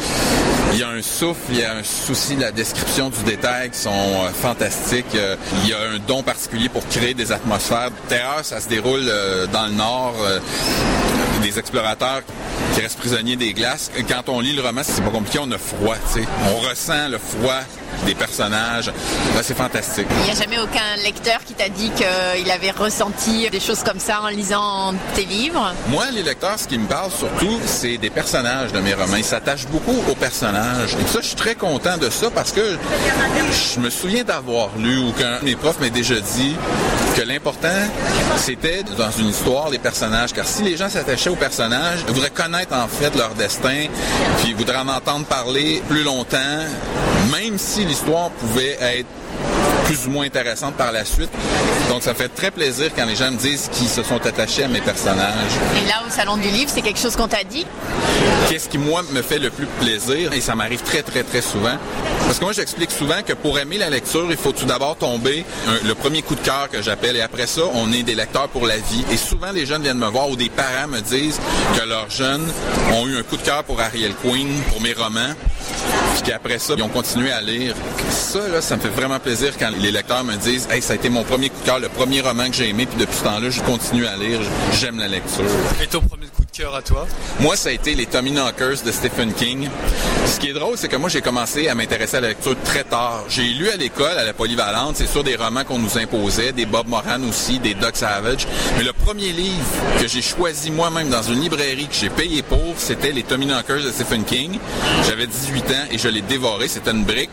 Il 0.74 0.80
y 0.80 0.84
a 0.84 0.90
un 0.90 1.02
souffle, 1.02 1.52
il 1.52 1.60
y 1.60 1.64
a 1.64 1.76
un 1.76 1.84
souci 1.84 2.36
de 2.36 2.42
la 2.42 2.52
description 2.52 3.10
du 3.10 3.24
détail 3.24 3.70
qui 3.72 3.80
sont 3.80 3.92
euh, 3.92 4.30
fantastiques. 4.30 5.18
il 5.64 5.70
y 5.70 5.74
a 5.74 5.78
un 5.80 6.00
don 6.08 6.24
particulier 6.24 6.70
pour 6.70 6.86
créer 6.88 7.14
des 7.14 7.32
atmosphères. 7.32 7.90
Terreur, 8.08 8.44
ça 8.44 8.60
se 8.60 8.68
déroule 8.68 9.06
dans 9.52 9.68
le 9.68 9.74
nord 9.74 10.16
des 11.46 11.60
explorateurs 11.60 12.22
qui 12.74 12.82
restent 12.82 12.98
prisonniers 12.98 13.36
des 13.36 13.54
glaces. 13.54 13.92
Quand 14.10 14.30
on 14.30 14.40
lit 14.40 14.54
le 14.54 14.64
roman, 14.64 14.82
c'est 14.84 15.04
pas 15.04 15.12
compliqué, 15.12 15.40
on 15.40 15.52
a 15.52 15.58
froid, 15.58 15.96
tu 16.12 16.22
sais. 16.22 16.28
On 16.50 16.68
ressent 16.68 17.08
le 17.08 17.20
froid 17.20 17.62
des 18.06 18.16
personnages. 18.16 18.92
c'est 19.44 19.56
fantastique. 19.56 20.08
Il 20.22 20.26
n'y 20.26 20.32
a 20.32 20.42
jamais 20.42 20.58
aucun 20.60 20.96
lecteur 21.04 21.40
qui 21.46 21.54
t'a 21.54 21.70
dit 21.70 21.92
qu'il 21.92 22.52
avait 22.52 22.72
ressenti 22.72 23.48
des 23.50 23.60
choses 23.60 23.84
comme 23.84 24.00
ça 24.00 24.22
en 24.22 24.28
lisant 24.28 24.94
tes 25.14 25.26
livres? 25.26 25.74
Moi, 25.90 26.06
les 26.12 26.24
lecteurs, 26.24 26.60
ce 26.60 26.68
qui 26.68 26.80
me 26.80 26.88
parle 26.88 27.12
surtout, 27.12 27.60
c'est 27.66 27.98
des 27.98 28.10
personnages 28.10 28.74
de 28.74 28.80
mes 28.80 28.94
romans. 28.94 29.18
Ils 29.18 29.24
s'attachent 29.24 29.68
beaucoup 29.68 29.98
aux 30.10 30.16
personnages. 30.16 30.94
Et 30.94 31.08
ça, 31.08 31.22
je 31.22 31.28
suis 31.28 31.36
très 31.36 31.56
content 31.56 31.98
de 31.98 32.10
ça 32.10 32.32
parce 32.32 32.52
que 32.52 32.78
je 33.76 33.80
me 33.80 33.90
souviens 33.90 34.24
d'avoir 34.24 34.70
lu 34.78 34.98
ou 34.98 35.12
qu'un 35.12 35.40
mes 35.44 35.56
profs 35.56 35.80
m'a 35.80 35.90
déjà 35.90 36.20
dit 36.20 36.56
que 37.16 37.22
l'important, 37.22 37.88
c'était 38.36 38.84
dans 38.98 39.12
une 39.12 39.30
histoire 39.30 39.70
les 39.70 39.80
personnages. 39.80 40.34
Car 40.34 40.46
si 40.46 40.64
les 40.64 40.76
gens 40.76 40.90
s'attachaient 40.90 41.30
aux 41.30 41.36
personnages, 41.36 42.00
ils 42.08 42.14
voudraient 42.14 42.30
connaître 42.30 42.76
en 42.76 42.88
fait 42.88 43.16
leur 43.16 43.34
destin, 43.36 43.86
puis 44.40 44.54
voudraient 44.54 44.78
en 44.78 44.90
entendre 44.90 45.26
parler 45.26 45.82
plus 45.88 46.04
longtemps, 46.04 46.66
même 47.32 47.58
si 47.58 47.86
l'histoire 47.86 48.32
pouvait 48.32 48.78
être 48.82 49.08
plus 49.86 50.06
ou 50.08 50.10
moins 50.10 50.26
intéressantes 50.26 50.76
par 50.76 50.92
la 50.92 51.06
suite. 51.06 51.30
Donc, 51.90 52.04
ça 52.04 52.14
fait 52.14 52.30
très 52.30 52.52
plaisir 52.52 52.92
quand 52.96 53.06
les 53.06 53.16
gens 53.16 53.32
me 53.32 53.38
disent 53.38 53.70
qu'ils 53.72 53.88
se 53.88 54.04
sont 54.04 54.26
attachés 54.26 54.64
à 54.64 54.68
mes 54.68 54.82
personnages. 54.82 55.54
Et 55.82 55.88
là, 55.88 56.02
au 56.06 56.10
Salon 56.12 56.38
du 56.38 56.50
Livre, 56.50 56.70
c'est 56.74 56.82
quelque 56.82 57.00
chose 57.00 57.16
qu'on 57.16 57.28
t'a 57.28 57.44
dit? 57.44 57.66
Qu'est-ce 58.50 58.68
qui, 58.70 58.78
moi, 58.78 59.04
me 59.12 59.22
fait 59.22 59.40
le 59.40 59.50
plus 59.50 59.68
plaisir, 59.80 60.34
et 60.34 60.42
ça 60.42 60.56
m'arrive 60.56 60.82
très, 60.82 61.04
très, 61.04 61.24
très 61.24 61.42
souvent, 61.42 61.78
parce 62.26 62.40
que 62.40 62.44
moi, 62.44 62.54
j'explique 62.54 62.92
souvent 62.92 63.22
que 63.26 63.34
pour 63.34 63.58
aimer 63.60 63.78
la 63.78 63.90
lecture, 63.90 64.26
il 64.30 64.38
faut 64.38 64.52
tout 64.52 64.66
d'abord 64.66 64.96
tomber 64.98 65.46
un- 65.68 65.88
le 65.88 65.94
premier 65.96 66.22
coup 66.22 66.36
de 66.36 66.42
cœur 66.42 66.70
que 66.72 66.82
j'appelle, 66.82 67.16
et 67.16 67.22
après 67.22 67.48
ça, 67.48 67.62
on 67.74 67.92
est 67.94 68.04
des 68.04 68.16
lecteurs 68.16 68.48
pour 68.50 68.66
la 68.66 68.78
vie. 68.78 69.06
Et 69.12 69.18
souvent, 69.18 69.52
les 69.52 69.66
jeunes 69.66 69.84
viennent 69.84 69.98
me 70.00 70.08
voir 70.08 70.30
ou 70.30 70.36
des 70.36 70.50
parents 70.50 70.88
me 70.88 71.00
disent 71.02 71.40
que 71.78 71.86
leurs 71.88 72.10
jeunes 72.10 72.48
ont 72.94 73.08
eu 73.08 73.18
un 73.18 73.24
coup 73.24 73.38
de 73.38 73.44
cœur 73.44 73.64
pour 73.64 73.80
Ariel 73.80 74.14
Queen, 74.24 74.50
pour 74.72 74.82
mes 74.82 74.94
romans, 74.94 75.34
puis 76.14 76.24
qu'après 76.24 76.60
ça, 76.60 76.74
ils 76.78 76.84
ont 76.84 76.90
continué 76.90 77.32
à 77.32 77.42
lire. 77.42 77.76
Ça, 78.10 78.62
ça 78.62 78.76
me 78.76 78.82
fait 78.82 78.90
vraiment 78.90 79.20
plaisir 79.20 79.54
quand 79.58 79.70
les 79.80 79.92
lecteurs 79.92 80.24
me 80.24 80.36
disent 80.36 80.68
Hey, 80.72 80.82
ça 80.82 80.94
a 80.94 80.96
été 80.96 81.10
mon 81.10 81.24
premier 81.24 81.50
coup 81.50 81.60
de 81.62 81.66
cœur, 81.66 81.80
le 81.80 81.90
premier 81.90 82.22
roman 82.22 82.48
que 82.48 82.54
j'ai 82.56 82.70
aimé, 82.70 82.86
puis 82.86 82.98
depuis 83.00 83.16
ce 83.18 83.24
temps-là, 83.24 83.50
je 83.50 83.62
continue 83.62 84.06
à 84.06 84.16
lire, 84.16 84.40
j'aime 84.74 85.00
la 85.00 85.08
lecture. 85.08 85.44
Moi, 87.42 87.58
ça 87.58 87.68
a 87.68 87.72
été 87.74 87.96
les 87.96 88.06
Tommy 88.06 88.32
Knockers 88.32 88.82
de 88.86 88.92
Stephen 88.92 89.34
King. 89.34 89.68
Ce 90.26 90.40
qui 90.40 90.50
est 90.50 90.54
drôle, 90.54 90.78
c'est 90.78 90.88
que 90.88 90.96
moi, 90.96 91.10
j'ai 91.10 91.20
commencé 91.20 91.68
à 91.68 91.76
m'intéresser 91.76 92.16
à 92.16 92.22
la 92.22 92.30
lecture 92.30 92.56
très 92.64 92.86
tard. 92.86 93.26
J'ai 93.28 93.44
lu 93.44 93.70
à 93.70 93.76
l'école, 93.76 94.18
à 94.18 94.24
la 94.24 94.34
polyvalente, 94.34 94.96
c'est 94.96 95.08
sûr 95.08 95.22
des 95.22 95.36
romans 95.36 95.66
qu'on 95.66 95.80
nous 95.80 95.98
imposait, 95.98 96.54
des 96.54 96.66
Bob 96.66 96.88
Moran 96.88 97.22
aussi, 97.28 97.60
des 97.60 97.74
Doc 97.74 97.98
Savage. 97.98 98.48
Mais 98.78 98.86
le 98.86 98.94
premier 98.94 99.34
livre 99.34 99.66
que 100.00 100.08
j'ai 100.08 100.22
choisi 100.22 100.72
moi-même 100.72 101.10
dans 101.10 101.24
une 101.24 101.42
librairie 101.42 101.88
que 101.88 101.96
j'ai 101.96 102.10
payé 102.10 102.42
pour, 102.42 102.76
c'était 102.78 103.12
les 103.12 103.24
Tommy 103.24 103.48
Knockers 103.48 103.84
de 103.84 103.92
Stephen 103.92 104.24
King. 104.24 104.58
J'avais 105.06 105.28
18 105.28 105.60
ans 105.72 105.86
et 105.92 105.98
je 105.98 106.08
l'ai 106.08 106.22
dévoré. 106.22 106.70
C'était 106.70 106.92
une 106.92 107.04
brique. 107.04 107.30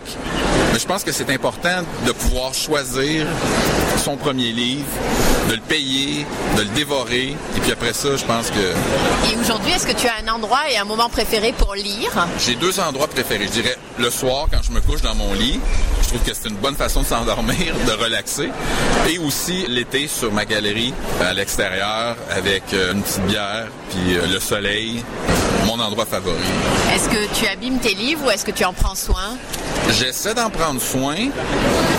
Mais 0.73 0.81
je 0.81 0.87
pense 0.87 1.05
que 1.05 1.13
c'est 1.13 1.31
important 1.31 1.85
de 2.07 2.13
pouvoir 2.13 2.55
choisir 2.55 3.27
son 3.99 4.17
premier 4.17 4.51
livre, 4.51 4.87
de 5.49 5.55
le 5.55 5.61
payer, 5.61 6.27
de 6.57 6.63
le 6.63 6.69
dévorer. 6.71 7.37
Et 7.57 7.61
puis 7.61 7.71
après 7.71 7.93
ça, 7.93 8.17
je 8.17 8.25
pense 8.25 8.51
que 8.51 8.73
Et 9.31 9.37
aujourd'hui, 9.37 9.73
est-ce 9.73 9.87
que 9.87 9.93
tu 9.93 10.07
as 10.07 10.15
un 10.25 10.29
endroit 10.35 10.71
et 10.71 10.77
un 10.77 10.85
moment 10.85 11.09
préféré 11.09 11.53
pour 11.53 11.75
lire? 11.75 12.11
j'ai 12.39 12.55
deux 12.55 12.81
endroits 12.81 13.09
préférés. 13.09 13.47
Je 13.47 13.53
dirais 13.53 13.77
le 13.99 14.11
soir 14.11 14.47
quand 14.51 14.63
je 14.63 14.73
me 14.73 14.81
couche 14.81 15.03
dans 15.03 15.15
mon 15.15 15.33
lit. 15.35 15.61
Je 16.03 16.09
trouve 16.09 16.23
que 16.23 16.35
c'est 16.35 16.49
une 16.49 16.57
bonne 16.57 16.77
façon 16.77 17.03
de 17.03 17.07
s'endormir, 17.07 17.75
de 17.87 17.93
relaxer. 17.93 18.51
Et 19.09 19.19
aussi 19.19 19.67
l'été 19.69 20.07
sur 20.09 20.33
ma 20.33 20.45
galerie 20.45 20.95
à 21.21 21.33
l'extérieur 21.33 22.17
avec 22.31 22.63
euh, 22.73 22.93
une 22.93 23.03
petite 23.03 23.27
bière 23.27 23.69
puis 23.91 24.17
euh, 24.17 24.27
le 24.27 24.41
soleil. 24.41 25.03
Mon 25.67 25.79
endroit 25.79 26.07
favori. 26.07 26.37
Est-ce 26.95 27.09
que 27.09 27.39
tu 27.39 27.47
abîmes 27.47 27.79
tes 27.79 27.95
livres 27.95 28.27
ou 28.27 28.31
est-ce 28.31 28.45
que 28.45 28.51
tu 28.51 28.65
en 28.65 28.73
prends 28.73 28.95
soin? 28.95 29.37
J'essaie 29.91 30.35
d'en 30.35 30.51
prendre 30.51 30.81
soin, 30.81 31.17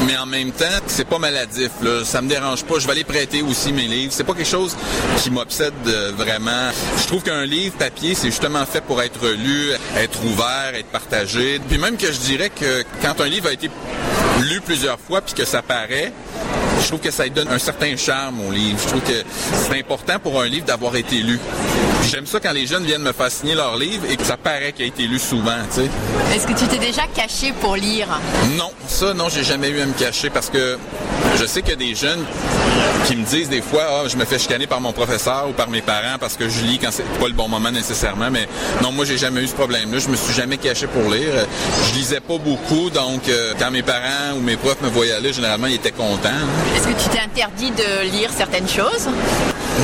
mais 0.05 0.17
en 0.17 0.25
même 0.25 0.51
temps, 0.51 0.65
c'est 0.87 1.07
pas 1.07 1.19
maladif. 1.19 1.71
Là. 1.81 2.03
Ça 2.03 2.21
me 2.21 2.29
dérange 2.29 2.63
pas. 2.63 2.79
Je 2.79 2.87
vais 2.87 2.95
les 2.95 3.03
prêter 3.03 3.41
aussi 3.41 3.71
mes 3.71 3.87
livres. 3.87 4.13
C'est 4.13 4.23
pas 4.23 4.33
quelque 4.33 4.49
chose 4.49 4.75
qui 5.17 5.29
m'obsède 5.29 5.73
euh, 5.87 6.11
vraiment. 6.15 6.71
Je 7.01 7.07
trouve 7.07 7.23
qu'un 7.23 7.45
livre 7.45 7.75
papier, 7.77 8.15
c'est 8.15 8.27
justement 8.27 8.65
fait 8.65 8.81
pour 8.81 9.01
être 9.01 9.27
lu, 9.29 9.71
être 9.97 10.23
ouvert, 10.25 10.73
être 10.75 10.89
partagé. 10.89 11.59
Puis 11.67 11.77
même 11.77 11.97
que 11.97 12.11
je 12.11 12.19
dirais 12.19 12.49
que 12.49 12.83
quand 13.01 13.21
un 13.21 13.27
livre 13.27 13.47
a 13.49 13.53
été 13.53 13.69
lu 14.41 14.61
plusieurs 14.61 14.99
fois 14.99 15.21
puis 15.21 15.33
que 15.33 15.45
ça 15.45 15.61
paraît, 15.61 16.11
je 16.81 16.87
trouve 16.87 16.99
que 16.99 17.11
ça 17.11 17.27
donne 17.29 17.47
un 17.47 17.59
certain 17.59 17.95
charme 17.95 18.41
au 18.41 18.51
livre. 18.51 18.79
Je 18.81 18.87
trouve 18.87 19.01
que 19.01 19.23
c'est 19.53 19.79
important 19.79 20.19
pour 20.19 20.41
un 20.41 20.47
livre 20.47 20.65
d'avoir 20.65 20.95
été 20.95 21.17
lu. 21.17 21.39
J'aime 22.09 22.25
ça 22.25 22.39
quand 22.39 22.51
les 22.51 22.67
jeunes 22.67 22.85
viennent 22.85 23.01
me 23.01 23.11
faire 23.11 23.31
signer 23.31 23.55
leur 23.55 23.75
livre 23.77 24.05
et 24.09 24.17
que 24.17 24.23
ça 24.23 24.37
paraît 24.37 24.71
qu'il 24.73 24.85
a 24.85 24.87
été 24.87 25.03
lu 25.03 25.19
souvent, 25.19 25.51
tu 25.69 25.81
sais. 25.81 25.89
Est-ce 26.35 26.45
que 26.45 26.53
tu 26.53 26.67
t'es 26.67 26.77
déjà 26.77 27.03
caché 27.15 27.53
pour 27.59 27.75
lire? 27.75 28.07
Non, 28.57 28.71
ça, 28.87 29.13
non, 29.13 29.29
j'ai 29.29 29.43
jamais 29.43 29.69
eu 29.69 29.81
à 29.81 29.85
me 29.85 29.93
cacher 29.93 30.29
parce 30.29 30.49
que 30.49 30.77
je 31.39 31.45
sais 31.45 31.61
qu'il 31.61 31.71
y 31.71 31.73
a 31.73 31.77
des 31.77 31.95
jeunes 31.95 32.23
qui 33.05 33.15
me 33.15 33.25
disent 33.25 33.49
des 33.49 33.61
fois, 33.61 33.83
ah, 33.89 34.07
je 34.07 34.15
me 34.15 34.25
fais 34.25 34.37
chicaner 34.39 34.67
par 34.67 34.79
mon 34.79 34.93
professeur 34.93 35.47
ou 35.49 35.53
par 35.53 35.69
mes 35.69 35.81
parents 35.81 36.17
parce 36.19 36.35
que 36.35 36.47
je 36.49 36.63
lis 36.63 36.79
quand 36.79 36.91
c'est 36.91 37.03
pas 37.19 37.27
le 37.27 37.33
bon 37.33 37.47
moment 37.47 37.71
nécessairement. 37.71 38.29
Mais 38.29 38.47
non, 38.81 38.91
moi, 38.91 39.05
j'ai 39.05 39.17
jamais 39.17 39.41
eu 39.41 39.47
ce 39.47 39.55
problème-là. 39.55 39.99
Je 39.99 40.09
me 40.09 40.15
suis 40.15 40.33
jamais 40.33 40.57
caché 40.57 40.87
pour 40.87 41.11
lire. 41.11 41.33
Je 41.89 41.93
lisais 41.95 42.19
pas 42.19 42.37
beaucoup, 42.37 42.89
donc 42.89 43.27
euh, 43.27 43.53
quand 43.57 43.71
mes 43.71 43.83
parents 43.83 44.35
ou 44.37 44.41
mes 44.41 44.57
profs 44.57 44.81
me 44.81 44.89
voyaient 44.89 45.13
aller, 45.13 45.33
généralement, 45.33 45.67
ils 45.67 45.75
étaient 45.75 45.91
contents. 45.91 46.29
Est-ce 46.75 46.87
que 46.87 47.01
tu 47.01 47.09
t'es 47.09 47.19
interdit 47.19 47.71
de 47.71 48.11
lire 48.11 48.29
certaines 48.35 48.69
choses? 48.69 49.09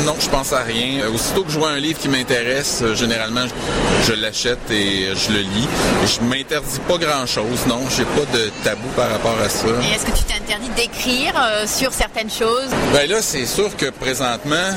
Non, 0.06 0.16
je 0.20 0.30
pense 0.30 0.54
à 0.54 0.62
rien. 0.62 1.08
Aussitôt 1.14 1.44
que 1.44 1.52
je 1.52 1.58
vois 1.58 1.72
un 1.72 1.80
livre 1.80 2.00
qui 2.00 2.09
m'intéresse, 2.10 2.80
euh, 2.82 2.96
généralement, 2.96 3.46
je, 3.48 4.08
je 4.08 4.14
l'achète 4.20 4.60
et 4.72 5.08
euh, 5.08 5.16
je 5.16 5.32
le 5.34 5.40
lis. 5.40 5.68
Je 6.06 6.22
m'interdis 6.26 6.80
pas 6.88 6.98
grand-chose, 6.98 7.66
non. 7.68 7.82
J'ai 7.96 8.04
pas 8.06 8.26
de 8.38 8.52
tabou 8.64 8.88
par 8.96 9.10
rapport 9.10 9.38
à 9.44 9.50
ça. 9.50 9.68
Et 9.68 9.96
est-ce 9.96 10.06
que 10.06 10.18
tu 10.18 10.24
t'es 10.24 10.36
interdit 10.36 10.70
d'écrire 10.76 11.34
euh, 11.38 11.66
sur 11.68 11.94
certaines 11.94 12.30
choses? 12.30 12.70
Ben 12.94 13.10
là, 13.10 13.22
c'est 13.22 13.46
sûr 13.46 13.76
que 13.78 13.90
présentement, 13.90 14.70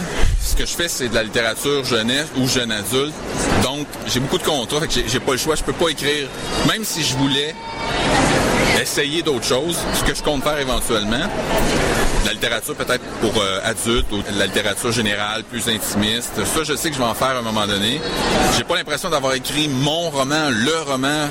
ce 0.44 0.54
que 0.56 0.66
je 0.66 0.72
fais, 0.72 0.88
c'est 0.88 1.08
de 1.08 1.14
la 1.14 1.22
littérature 1.22 1.84
jeunesse 1.84 2.26
ou 2.36 2.46
jeune 2.48 2.72
adulte. 2.72 3.14
Donc, 3.62 3.86
j'ai 4.06 4.20
beaucoup 4.20 4.38
de 4.38 4.42
contrats, 4.44 4.80
fait 4.80 4.86
que 4.88 4.94
j'ai- 4.94 5.08
j'ai 5.08 5.20
pas 5.20 5.32
le 5.32 5.38
choix. 5.38 5.54
Je 5.54 5.62
peux 5.62 5.72
pas 5.72 5.88
écrire, 5.88 6.28
même 6.68 6.84
si 6.84 7.02
je 7.02 7.14
voulais 7.16 7.54
essayer 8.80 9.22
d'autres 9.22 9.46
choses, 9.46 9.78
ce 9.94 10.02
que 10.04 10.14
je 10.14 10.22
compte 10.22 10.42
faire 10.42 10.58
éventuellement. 10.58 11.26
La 12.24 12.32
littérature 12.32 12.74
peut-être 12.74 13.04
pour 13.20 13.32
euh, 13.40 13.60
adultes 13.64 14.10
ou 14.12 14.22
la 14.38 14.46
littérature 14.46 14.92
générale, 14.92 15.42
plus 15.44 15.68
intimiste. 15.68 16.44
Ça, 16.44 16.62
je 16.62 16.74
sais 16.74 16.88
que 16.90 16.94
je 16.94 17.00
vais 17.00 17.06
en 17.06 17.14
faire 17.14 17.28
à 17.28 17.38
un 17.38 17.42
moment 17.42 17.66
donné. 17.66 18.00
J'ai 18.56 18.64
pas 18.64 18.76
l'impression 18.76 19.10
d'avoir 19.10 19.34
écrit 19.34 19.68
mon 19.68 20.10
roman, 20.10 20.48
le 20.50 20.82
roman, 20.82 21.28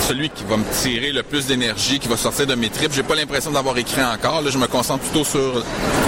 celui 0.00 0.30
qui 0.30 0.44
va 0.44 0.56
me 0.56 0.64
tirer 0.82 1.12
le 1.12 1.22
plus 1.22 1.46
d'énergie, 1.46 1.98
qui 1.98 2.08
va 2.08 2.16
sortir 2.16 2.46
de 2.46 2.54
mes 2.54 2.68
tripes. 2.68 2.92
J'ai 2.92 3.02
pas 3.02 3.14
l'impression 3.14 3.50
d'avoir 3.50 3.76
écrit 3.78 4.02
encore. 4.02 4.42
Là, 4.42 4.50
je 4.50 4.58
me 4.58 4.66
concentre 4.66 5.04
plutôt 5.04 5.24
sur 5.24 5.62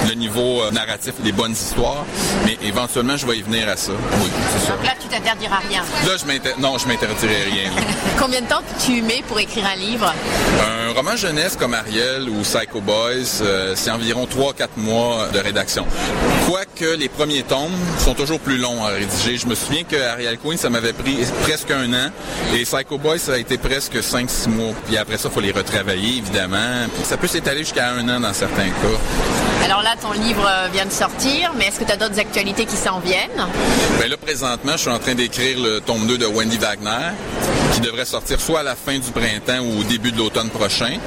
le 0.09 0.15
niveau 0.15 0.63
euh, 0.63 0.71
narratif, 0.71 1.15
les 1.25 1.33
bonnes 1.33 1.53
histoires. 1.53 2.05
Mais 2.45 2.59
éventuellement, 2.63 3.17
je 3.17 3.27
vais 3.27 3.39
y 3.39 3.43
venir 3.43 3.69
à 3.69 3.77
ça. 3.77 3.93
Oui, 3.93 4.31
c'est 4.53 4.67
ça. 4.67 4.73
Donc 4.73 4.85
là, 4.85 4.93
tu 5.01 5.09
t'interdiras 5.09 5.59
rien. 5.69 5.83
Là, 6.07 6.17
je 6.21 6.27
m'inter... 6.27 6.51
non, 6.59 6.79
je 6.79 6.87
m'interdirai 6.87 7.45
rien. 7.45 7.71
Combien 8.19 8.41
de 8.41 8.47
temps 8.47 8.63
tu 8.85 9.03
mets 9.03 9.23
pour 9.29 9.39
écrire 9.39 9.67
un 9.67 9.77
livre? 9.77 10.13
Un 10.61 10.93
roman 10.93 11.17
jeunesse 11.17 11.57
comme 11.57 11.75
Ariel 11.75 12.29
ou 12.29 12.43
Psycho 12.43 12.81
Boys, 12.81 13.43
euh, 13.43 13.75
c'est 13.77 13.91
environ 13.91 14.27
3-4 14.27 14.69
mois 14.77 15.29
de 15.33 15.39
rédaction. 15.39 15.87
Quoique 16.47 16.97
les 16.97 17.09
premiers 17.09 17.43
tomes 17.43 17.75
sont 17.99 18.15
toujours 18.15 18.39
plus 18.39 18.57
longs 18.57 18.85
à 18.85 18.91
rédiger. 18.91 19.37
Je 19.37 19.49
me 19.49 19.57
souviens 19.57 19.83
que 19.83 19.97
Ariel 19.97 20.39
Queen, 20.39 20.57
ça 20.57 20.71
m'avait 20.71 20.93
pris 20.93 21.19
presque 21.43 21.73
un 21.73 21.93
an. 21.93 22.11
Et 22.55 22.63
Psycho 22.63 22.99
Boys, 22.99 23.19
ça 23.19 23.33
a 23.33 23.39
été 23.39 23.59
presque 23.59 23.97
5-6 23.97 24.49
mois. 24.51 24.73
Puis 24.87 24.97
après 24.97 25.19
ça, 25.19 25.29
il 25.29 25.35
faut 25.35 25.41
les 25.41 25.51
retravailler, 25.51 26.19
évidemment. 26.19 26.87
Puis 26.95 27.05
ça 27.05 27.17
peut 27.17 27.27
s'étaler 27.27 27.61
jusqu'à 27.61 27.91
un 27.91 28.09
an 28.09 28.21
dans 28.21 28.33
certains 28.33 28.69
cas. 28.69 29.65
Alors 29.65 29.83
là, 29.83 29.97
ton 30.01 30.13
livre 30.13 30.47
euh, 30.49 30.69
vient 30.73 30.87
de 30.87 30.93
sortir, 30.93 31.53
mais 31.57 31.67
est-ce 31.67 31.81
que 31.81 31.85
tu 31.85 31.91
as 31.91 31.97
d'autres 31.97 32.21
actualités 32.21 32.65
qui 32.65 32.77
s'en 32.77 33.01
viennent? 33.01 33.45
Ben 33.99 34.09
là, 34.09 34.17
présentement, 34.17 34.73
je 34.73 34.83
suis 34.83 34.91
en 34.91 35.01
train 35.01 35.17
d'écrire 35.17 35.59
le 35.59 35.81
tome 35.81 36.07
2 36.07 36.19
de 36.19 36.27
Wendy 36.27 36.59
Wagner, 36.59 37.11
qui 37.73 37.81
devrait 37.81 38.05
sortir 38.05 38.41
soit 38.41 38.61
à 38.61 38.63
la 38.63 38.77
fin 38.77 38.97
du 38.99 39.11
printemps 39.11 39.65
ou 39.65 39.81
au 39.81 39.83
début 39.83 40.13
de 40.13 40.19
l'automne 40.19 40.51
prochain. 40.51 40.99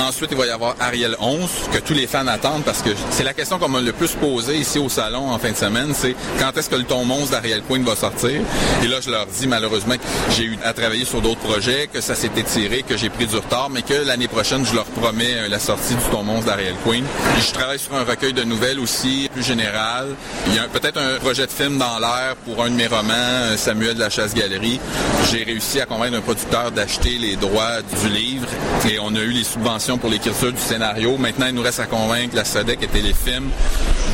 Ensuite, 0.00 0.30
il 0.32 0.38
va 0.38 0.46
y 0.46 0.50
avoir 0.50 0.76
Ariel 0.80 1.14
11, 1.20 1.48
que 1.72 1.78
tous 1.78 1.92
les 1.92 2.06
fans 2.06 2.26
attendent 2.26 2.64
parce 2.64 2.80
que 2.80 2.90
c'est 3.10 3.22
la 3.22 3.34
question 3.34 3.58
qu'on 3.58 3.68
m'a 3.68 3.80
le 3.80 3.92
plus 3.92 4.12
posée 4.12 4.56
au 4.78 4.88
salon 4.88 5.30
en 5.30 5.38
fin 5.38 5.50
de 5.50 5.56
semaine, 5.56 5.92
c'est 5.94 6.14
quand 6.38 6.56
est-ce 6.56 6.70
que 6.70 6.76
le 6.76 6.84
tome 6.84 7.10
11 7.10 7.30
d'Ariel 7.30 7.62
Queen 7.68 7.84
va 7.84 7.96
sortir? 7.96 8.40
Et 8.82 8.86
là, 8.86 8.98
je 9.00 9.10
leur 9.10 9.26
dis 9.26 9.46
malheureusement 9.46 9.96
que 9.96 10.32
j'ai 10.34 10.44
eu 10.44 10.58
à 10.64 10.72
travailler 10.72 11.04
sur 11.04 11.20
d'autres 11.20 11.40
projets, 11.40 11.88
que 11.92 12.00
ça 12.00 12.14
s'est 12.14 12.30
étiré, 12.36 12.82
que 12.82 12.96
j'ai 12.96 13.10
pris 13.10 13.26
du 13.26 13.36
retard, 13.36 13.70
mais 13.70 13.82
que 13.82 13.94
l'année 13.94 14.28
prochaine, 14.28 14.64
je 14.64 14.74
leur 14.74 14.84
promets 14.84 15.34
euh, 15.34 15.48
la 15.48 15.58
sortie 15.58 15.94
du 15.94 16.02
tome 16.10 16.28
11 16.28 16.44
d'Ariel 16.44 16.74
Queen. 16.86 17.04
Je 17.40 17.52
travaille 17.52 17.78
sur 17.78 17.94
un 17.94 18.04
recueil 18.04 18.32
de 18.32 18.44
nouvelles 18.44 18.78
aussi, 18.78 19.28
plus 19.32 19.42
général. 19.42 20.08
Il 20.46 20.54
y 20.54 20.58
a 20.58 20.64
peut-être 20.64 20.98
un 20.98 21.18
projet 21.18 21.46
de 21.46 21.52
film 21.52 21.78
dans 21.78 21.98
l'air 21.98 22.36
pour 22.44 22.62
un 22.64 22.70
de 22.70 22.74
mes 22.74 22.86
romans, 22.86 23.12
euh, 23.14 23.56
Samuel 23.56 23.94
de 23.94 24.00
la 24.00 24.10
Chasse-Galerie. 24.10 24.80
J'ai 25.30 25.42
réussi 25.42 25.80
à 25.80 25.86
convaincre 25.86 26.16
un 26.16 26.20
producteur 26.20 26.70
d'acheter 26.70 27.18
les 27.18 27.36
droits 27.36 27.82
du 28.02 28.08
livre 28.08 28.46
et 28.88 28.98
on 29.00 29.14
a 29.14 29.20
eu 29.20 29.30
les 29.30 29.44
subventions 29.44 29.98
pour 29.98 30.10
l'écriture 30.10 30.52
du 30.52 30.60
scénario. 30.60 31.16
Maintenant, 31.18 31.46
il 31.48 31.54
nous 31.54 31.62
reste 31.62 31.80
à 31.80 31.86
convaincre 31.86 32.36
la 32.36 32.44
SODEC 32.44 32.82
et 32.82 32.88
Téléfilm 32.88 33.50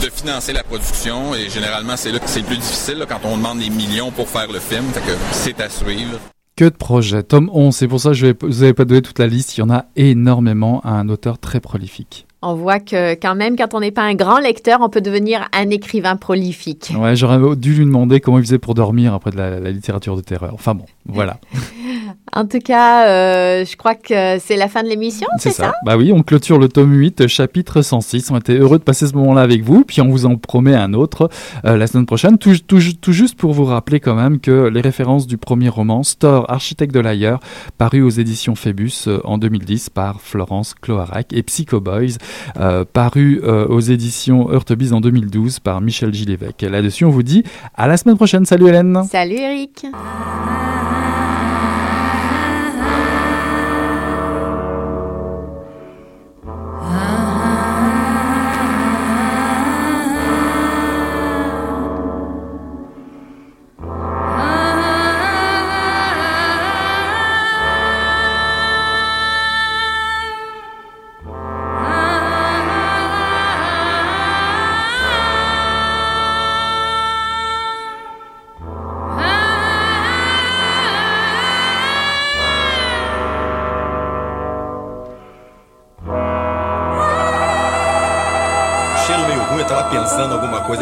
de 0.07 0.13
financer 0.13 0.53
la 0.53 0.63
production 0.63 1.35
et 1.35 1.49
généralement, 1.51 1.97
c'est 1.97 2.13
là 2.13 2.19
que 2.19 2.29
c'est 2.29 2.41
le 2.41 2.47
plus 2.47 2.59
difficile 2.59 3.05
quand 3.09 3.21
on 3.25 3.37
demande 3.37 3.59
des 3.59 3.71
millions 3.71 4.11
pour 4.11 4.29
faire 4.29 4.51
le 4.51 4.61
film. 4.61 4.85
C'est 5.33 5.61
à 5.61 5.69
suivre. 5.69 6.19
Que 6.57 6.65
de 6.65 6.71
projets. 6.71 7.23
Tome 7.23 7.51
11, 7.53 7.75
c'est 7.75 7.89
pour 7.89 8.01
ça 8.01 8.11
que 8.11 8.15
je 8.15 8.27
vais, 8.27 8.35
vous 8.41 8.61
n'avez 8.61 8.73
pas 8.73 8.85
donné 8.85 9.03
toute 9.03 9.19
la 9.19 9.27
liste. 9.27 9.57
Il 9.57 9.61
y 9.61 9.63
en 9.63 9.71
a 9.71 9.87
énormément 9.97 10.81
à 10.85 10.91
un 10.91 11.09
auteur 11.09 11.39
très 11.39 11.61
prolifique. 11.61 12.26
On 12.43 12.55
voit 12.55 12.81
que 12.81 13.15
quand 13.15 13.35
même, 13.35 13.57
quand 13.57 13.75
on 13.75 13.81
n'est 13.81 13.91
pas 13.91 14.03
un 14.03 14.15
grand 14.15 14.39
lecteur, 14.39 14.81
on 14.83 14.89
peut 14.89 15.01
devenir 15.01 15.49
un 15.53 15.71
écrivain 15.71 16.17
prolifique. 16.17 16.93
Ouais, 16.97 17.17
j'aurais 17.17 17.57
dû 17.57 17.75
lui 17.75 17.85
demander 17.85 18.21
comment 18.21 18.39
il 18.39 18.45
faisait 18.45 18.59
pour 18.59 18.75
dormir 18.75 19.15
après 19.15 19.31
de 19.31 19.37
la, 19.37 19.59
la 19.59 19.71
littérature 19.71 20.17
de 20.17 20.21
terreur. 20.21 20.53
Enfin 20.55 20.75
bon, 20.75 20.85
voilà. 21.07 21.39
En 22.33 22.47
tout 22.47 22.59
cas, 22.59 23.09
euh, 23.09 23.65
je 23.65 23.77
crois 23.77 23.95
que 23.95 24.39
c'est 24.39 24.57
la 24.57 24.69
fin 24.69 24.83
de 24.83 24.89
l'émission, 24.89 25.27
c'est 25.39 25.53
ça, 25.53 25.73
Bah 25.85 25.97
oui, 25.97 26.13
on 26.13 26.23
clôture 26.23 26.59
le 26.59 26.69
tome 26.69 26.93
8, 26.93 27.29
chapitre 27.29 27.81
106. 27.83 28.31
On 28.31 28.37
était 28.37 28.57
heureux 28.59 28.79
de 28.79 28.85
passer 28.85 29.07
ce 29.07 29.15
moment-là 29.15 29.41
avec 29.41 29.63
vous, 29.63 29.85
puis 29.85 30.01
on 30.03 30.09
vous 30.09 30.27
en 30.27 30.37
promet 30.37 30.75
un 30.75 30.93
autre 30.93 31.31
euh, 31.65 31.77
la 31.77 31.87
semaine 31.87 32.05
prochaine. 32.05 32.37
Tout, 32.37 32.57
tout, 32.67 32.81
tout, 33.01 33.13
juste 33.13 33.37
pour 33.37 33.53
vous 33.53 33.65
rappeler 33.65 34.01
quand 34.01 34.15
même 34.15 34.41
que 34.41 34.69
les 34.69 34.81
références 34.81 35.27
du 35.27 35.39
premier 35.39 35.69
roman, 35.69 36.03
Store, 36.03 36.51
architecte 36.51 36.95
de 36.95 37.01
l'ailleurs, 37.01 37.41
paru 37.79 38.03
aux 38.03 38.11
éditions 38.11 38.55
Phébus 38.55 39.07
euh, 39.07 39.21
en 39.25 39.39
2010 39.39 39.91
par 39.91 40.21
Florence 40.21 40.75
Cloarac, 40.75 41.33
et 41.33 41.43
Psycho 41.43 41.81
Boys, 41.81 42.19
euh, 42.59 42.85
paru 42.91 43.41
euh, 43.43 43.67
aux 43.67 43.81
éditions 43.81 44.51
Heurtebise 44.51 44.93
en 44.93 45.01
2012 45.01 45.61
par 45.61 45.81
Michel 45.81 46.13
Gillévesque. 46.13 46.63
Là-dessus, 46.63 47.05
on 47.05 47.11
vous 47.11 47.23
dit 47.23 47.45
à 47.75 47.87
la 47.87 47.97
semaine 47.97 48.17
prochaine. 48.17 48.45
Salut 48.47 48.69
Hélène. 48.69 49.03
Salut 49.05 49.37
Eric. 49.37 49.87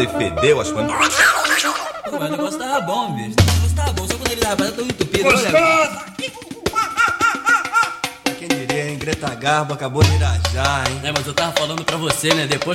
E 0.04 0.08
fedeu 0.08 0.60
as 0.60 0.70
coisas. 0.70 0.92
Pô, 2.08 2.18
mas 2.18 2.28
o 2.28 2.32
negócio 2.32 2.58
tava 2.58 2.80
bom, 2.82 3.12
bicho. 3.14 3.34
O 3.38 3.52
negócio 3.52 3.76
tava 3.76 3.92
bom, 3.92 4.06
só 4.06 4.14
quando 4.16 4.30
ele 4.30 4.40
tava 4.40 4.56
fazendo 4.56 4.76
tão 4.76 4.84
entupido. 4.84 5.24
Gostoso! 5.24 6.04
Quem 8.38 8.48
diria, 8.48 8.90
hein? 8.90 8.98
Greta 8.98 9.34
Garbo 9.34 9.72
acabou 9.72 10.02
de 10.02 10.14
irajar, 10.14 10.84
hein? 10.90 11.00
É, 11.02 11.12
mas 11.12 11.26
eu 11.26 11.32
tava 11.32 11.52
falando 11.52 11.84
pra 11.84 11.96
você, 11.96 12.34
né? 12.34 12.46
Depois 12.46 12.64
que 12.66 12.72